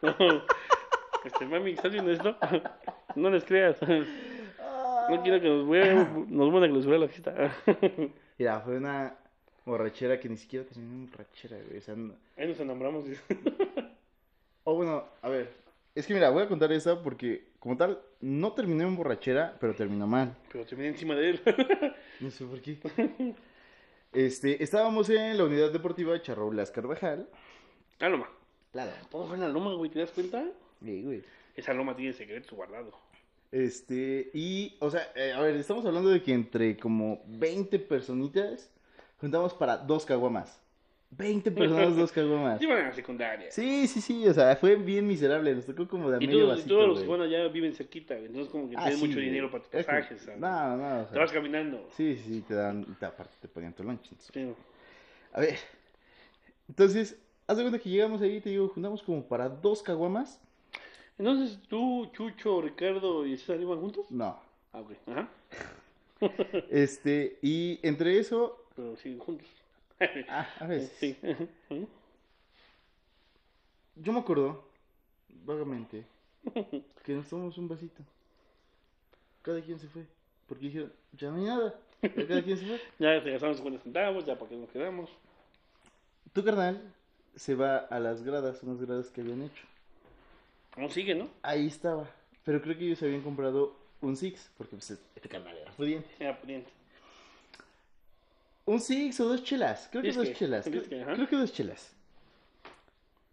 [1.22, 2.34] Este, mami, ¿estás viendo esto?
[3.14, 3.76] No les creas.
[3.82, 7.52] No quiero que nos, vean, nos van a clausurar la fiesta.
[8.38, 9.14] Mira, fue una
[9.66, 11.76] borrachera que ni siquiera terminó en borrachera, güey.
[11.76, 13.04] O sea, no- Ahí nos enamoramos.
[13.04, 13.20] dice.
[14.64, 15.52] Oh, bueno, a ver.
[15.94, 19.74] Es que mira, voy a contar esta porque, como tal, no terminó en borrachera, pero
[19.74, 20.34] terminó mal.
[20.50, 21.40] Pero terminé encima de él.
[22.20, 22.78] No sé por qué.
[24.12, 27.28] Este, estábamos en la unidad deportiva Charroulas Carvajal.
[27.98, 28.28] La loma.
[29.10, 29.90] Todo fue en la loma, güey.
[29.90, 30.44] ¿Te das cuenta?
[30.84, 31.22] Sí, güey.
[31.56, 32.92] Esa loma tiene secreto guardado.
[33.50, 38.70] Este, y, o sea, eh, a ver, estamos hablando de que entre como 20 personitas
[39.20, 40.61] juntamos para dos caguamas.
[41.16, 42.60] 20 personas, dos caguamas.
[42.62, 43.50] Iban a la secundaria.
[43.50, 45.54] Sí, sí, sí, o sea, fue bien miserable.
[45.54, 47.74] Nos tocó como de a Y medio todos, y vasito, todos los van allá viven
[47.74, 48.26] cerquita, güey.
[48.26, 49.26] Entonces, como que Ah, tienes sí, mucho güey.
[49.26, 50.22] dinero para tus Es que- pasajes.
[50.22, 50.40] ¿sabes?
[50.40, 51.88] No, no, o Te vas caminando.
[51.96, 54.04] Sí, sí, te dan, te- aparte te ponían tu lunch.
[54.10, 54.30] entonces.
[54.32, 54.52] Sí.
[55.34, 55.56] A ver,
[56.68, 60.40] entonces, haz de cuenta que llegamos ahí, te digo, juntamos como para dos caguamas.
[61.18, 64.10] Entonces, tú, Chucho, Ricardo y César iban juntos?
[64.10, 64.38] No,
[64.72, 64.92] Ah, ok.
[65.06, 65.28] Ajá.
[66.70, 69.46] este, y entre eso, Pero sí, juntos.
[70.28, 71.16] Ah, a ver, Sí.
[73.96, 74.64] Yo me acuerdo,
[75.44, 76.04] vagamente,
[77.04, 78.02] que nos tomamos un vasito.
[79.42, 80.06] Cada quien se fue,
[80.48, 82.80] porque dijeron, ya no hay nada, ya cada quien se fue.
[82.98, 85.10] Ya se gastamos 50 centavos, ya para que nos quedamos.
[86.32, 86.80] Tu carnal
[87.36, 89.64] se va a las gradas, unas gradas que habían hecho.
[90.76, 91.28] Aún sigue, ¿no?
[91.42, 92.08] Ahí estaba,
[92.44, 96.08] pero creo que ellos habían comprado un Six, porque pues este carnal era pudiente.
[96.18, 96.70] Era pudiente.
[98.64, 101.92] Un Six o dos chelas, creo que dos chelas, creo, que dos chelas.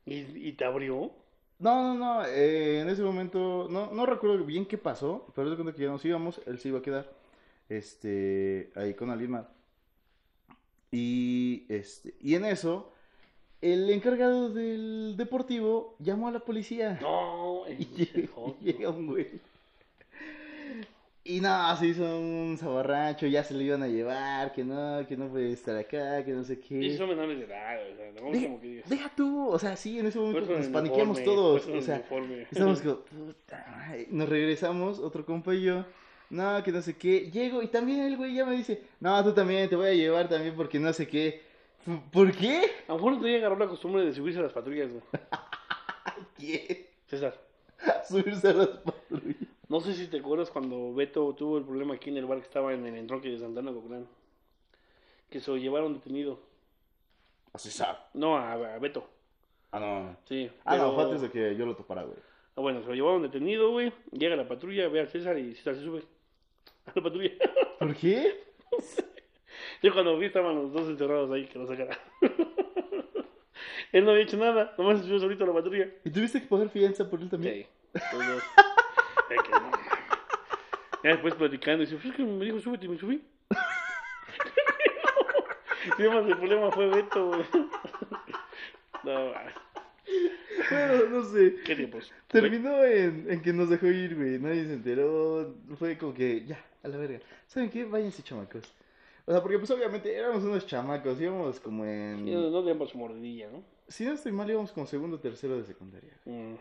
[0.06, 1.12] ¿Y, y te abrió?
[1.60, 5.56] No, no, no, eh, en ese momento, no, no recuerdo bien qué pasó, pero de
[5.58, 7.12] cuenta que ya nos íbamos, él se iba a quedar,
[7.68, 9.46] este, ahí con alguien más.
[10.92, 12.92] Y, este, y en eso,
[13.62, 16.98] el encargado del deportivo llamó a la policía.
[17.02, 19.28] No, el Y llega, y llega un güey.
[21.30, 25.16] Y no, se hizo un zabarrancho, ya se lo iban a llevar, que no, que
[25.16, 26.84] no puede estar acá, que no sé qué.
[26.84, 28.90] Y son menores de edad, o sea, no Deja, como que digas.
[28.90, 32.04] deja tú, o sea, sí, en ese momento nos paniqueamos todos, o sea,
[32.50, 35.86] estamos como, puta nos regresamos, otro compa y yo,
[36.32, 39.32] no, que no sé qué, llego y también el güey ya me dice, no, tú
[39.32, 41.44] también, te voy a llevar también porque no sé qué.
[42.12, 42.72] ¿Por qué?
[42.88, 45.04] A lo mejor te agarró la costumbre de subirse a las patrullas, güey.
[46.40, 46.88] ¿Quién?
[47.06, 47.40] César,
[48.10, 49.49] Subirse a las patrullas.
[49.70, 52.46] No sé si te acuerdas cuando Beto tuvo el problema aquí en el bar que
[52.46, 54.08] estaba en el entronque de Santana Cotlán.
[55.30, 56.40] Que se lo llevaron detenido.
[57.54, 58.00] Así sabe.
[58.14, 59.08] No, a, a Beto.
[59.72, 60.18] Ah, no.
[60.28, 60.50] Sí.
[60.66, 62.18] Ah, no, fue antes de que yo lo topara, güey.
[62.56, 63.94] Ah, bueno, se lo llevaron detenido, güey.
[64.12, 66.04] Llega la patrulla, ve a César y César se sube
[66.88, 67.32] a la patrulla.
[67.80, 68.44] ¿Por qué?
[69.84, 71.98] Yo cuando vi estaban los dos encerrados ahí, que lo sacara.
[73.92, 75.90] Él no había hecho nada, nomás se subió solito a la patrulla.
[76.04, 77.66] ¿Y tuviste que pagar fianza por él también?
[77.94, 78.44] Sí, los dos.
[79.30, 79.72] Que no.
[81.04, 83.24] Ya después platicando, dice, pues es que me dijo, súbete y me subí.
[85.98, 87.46] Sí, más el problema fue Beto, güey.
[89.04, 89.32] No,
[90.70, 91.56] Bueno, no sé.
[91.66, 92.12] qué tiempos.
[92.28, 94.40] Terminó en, en que nos dejó ir, güey.
[94.40, 95.56] Nadie se enteró.
[95.78, 97.20] Fue como que, ya, a la verga.
[97.48, 97.86] ¿Saben qué?
[97.86, 98.64] Váyanse, chamacos.
[99.26, 101.20] O sea, porque pues obviamente éramos unos chamacos.
[101.20, 102.26] Íbamos como Sí, en...
[102.34, 103.64] No, no le damos mordidilla, ¿no?
[103.88, 106.12] Si no estoy mal, íbamos como segundo o tercero de secundaria.
[106.26, 106.56] Mm.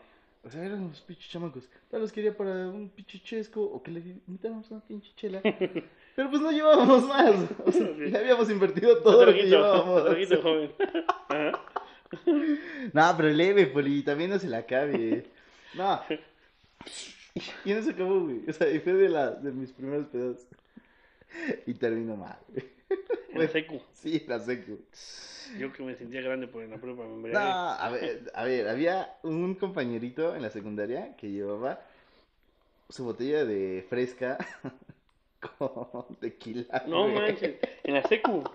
[0.49, 1.69] O sea, eran los pinches chamacos.
[1.91, 5.43] Tal vez quería para un pinche chesco o que le invitáramos una pinche chela.
[6.17, 7.35] Pero pues no llevábamos más.
[7.67, 8.11] O sea, Sí.
[8.11, 10.05] ya habíamos invertido todo lo que llevábamos.
[10.07, 10.73] traguito, joven.
[11.29, 11.53] Ajá.
[12.95, 15.27] No, pero leve, Poli, también no se la cabe.
[15.75, 16.01] No.
[17.67, 18.49] Y no se acabó, güey.
[18.49, 20.39] O sea, y fue de, la, de mis primeros pedos.
[21.67, 22.65] Y terminó mal, güey.
[23.33, 23.81] En la secu.
[23.93, 24.79] Sí, la seco.
[25.59, 28.69] Yo que me sentía grande por en la prueba, me No, a ver, a ver,
[28.69, 31.81] había un compañerito en la secundaria que llevaba
[32.89, 34.39] su botella de fresca
[35.59, 36.85] con tequila.
[36.87, 37.15] No güey.
[37.15, 38.43] manches, en la secu.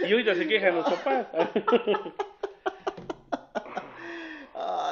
[0.00, 1.26] Y ahorita se quejan los papás.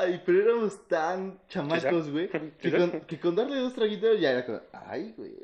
[0.01, 4.31] Ay, pero éramos tan chamacos, güey, que ¿Qué con, que con darle dos traguitos ya
[4.31, 5.37] era como, ay, güey.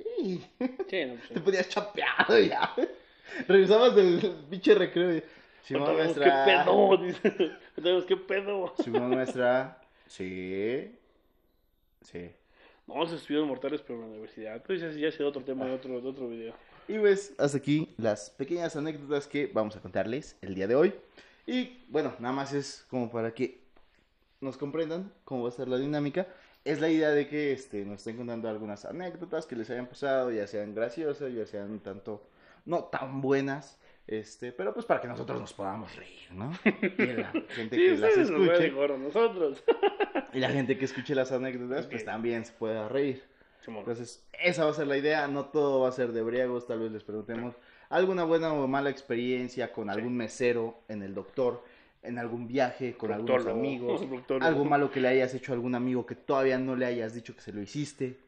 [0.89, 2.75] Sí, no, pues, Te podías chapeado ya.
[3.49, 5.23] Regresabas del pinche recreo y...
[5.63, 8.07] Simón tenemos qué pedo, dice.
[8.07, 8.73] Qué pedo.
[8.83, 9.79] Simón nuestra...
[10.07, 10.95] Sí.
[12.03, 12.31] Sí.
[12.87, 14.63] No, se estuvieron mortales, pero en la universidad.
[14.63, 16.55] Pues ese ya será otro tema de otro, de otro video.
[16.89, 20.95] Y pues, hasta aquí las pequeñas anécdotas que vamos a contarles el día de hoy.
[21.47, 23.66] Y bueno, nada más es como para que
[24.41, 26.27] nos comprendan cómo va a ser la dinámica.
[26.65, 30.33] Es la idea de que este, nos estén contando algunas anécdotas que les hayan pasado,
[30.33, 32.29] ya sean graciosas, ya sean tanto
[32.65, 33.79] no tan buenas.
[34.07, 36.53] Este, pero pues para que nosotros nos podamos reír, ¿no?
[36.65, 39.65] Y la gente Sí, que las nos escuche, gorro, nosotros.
[40.33, 43.23] y la gente que escuche las anécdotas, pues también se pueda reír.
[43.67, 45.27] Entonces, esa va a ser la idea.
[45.27, 46.67] No todo va a ser de briagos.
[46.67, 47.57] Tal vez les preguntemos
[47.89, 51.63] alguna buena o mala experiencia con algún mesero en el doctor,
[52.07, 54.03] en algún viaje con algunos amigos.
[54.41, 57.35] Algo malo que le hayas hecho a algún amigo que todavía no le hayas dicho
[57.35, 58.19] que se lo hiciste.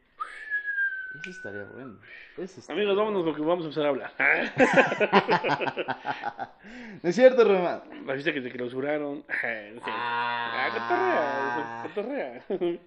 [1.20, 1.98] Eso estaría bueno.
[2.36, 4.12] Eso estaría Amigos, vámonos porque vamos a empezar a hablar.
[7.02, 7.82] ¿No es cierto, Román?
[8.06, 9.24] La fiesta que te clausuraron.
[9.40, 9.80] Sí.
[9.86, 10.68] Ah.
[10.70, 12.78] Ah, cotorrea, cotorrea.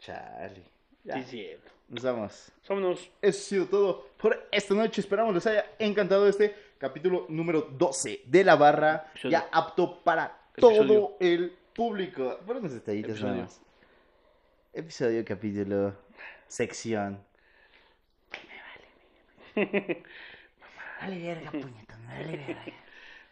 [0.00, 0.54] Chale.
[0.54, 0.62] Sí,
[1.04, 1.70] Ya, cierto.
[1.88, 2.52] nos vamos.
[2.68, 3.10] Vámonos.
[3.22, 5.00] Eso ha sido todo por esta noche.
[5.00, 9.30] Esperamos les haya encantado este capítulo número 12 de la barra, Episodio.
[9.30, 10.86] ya apto para Episodio.
[10.86, 12.38] todo el público.
[12.46, 13.48] Por unos detallitos Episodio.
[14.72, 15.94] Episodio, capítulo,
[16.46, 17.24] sección.
[19.56, 20.04] Me vale,
[21.00, 22.64] me vale verga, puñetón, me vale verga.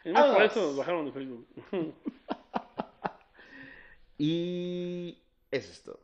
[0.04, 1.46] Es más, por eso nos bajaron de Facebook.
[4.18, 5.18] Y
[5.50, 6.00] eso es todo.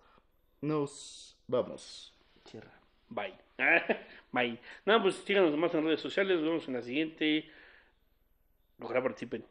[0.61, 2.15] Nos vamos.
[2.47, 2.71] Cierra.
[3.15, 3.35] Bye.
[4.33, 4.59] Bye.
[4.85, 6.37] Nada, pues síganos más en redes sociales.
[6.37, 7.51] Nos vemos en la siguiente.
[8.81, 9.45] Ojalá participen.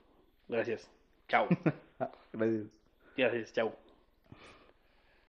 [0.48, 0.90] Gracias.
[1.28, 1.48] Chao.
[2.34, 2.66] Gracias.
[3.16, 3.54] Gracias.
[3.54, 3.91] Chao.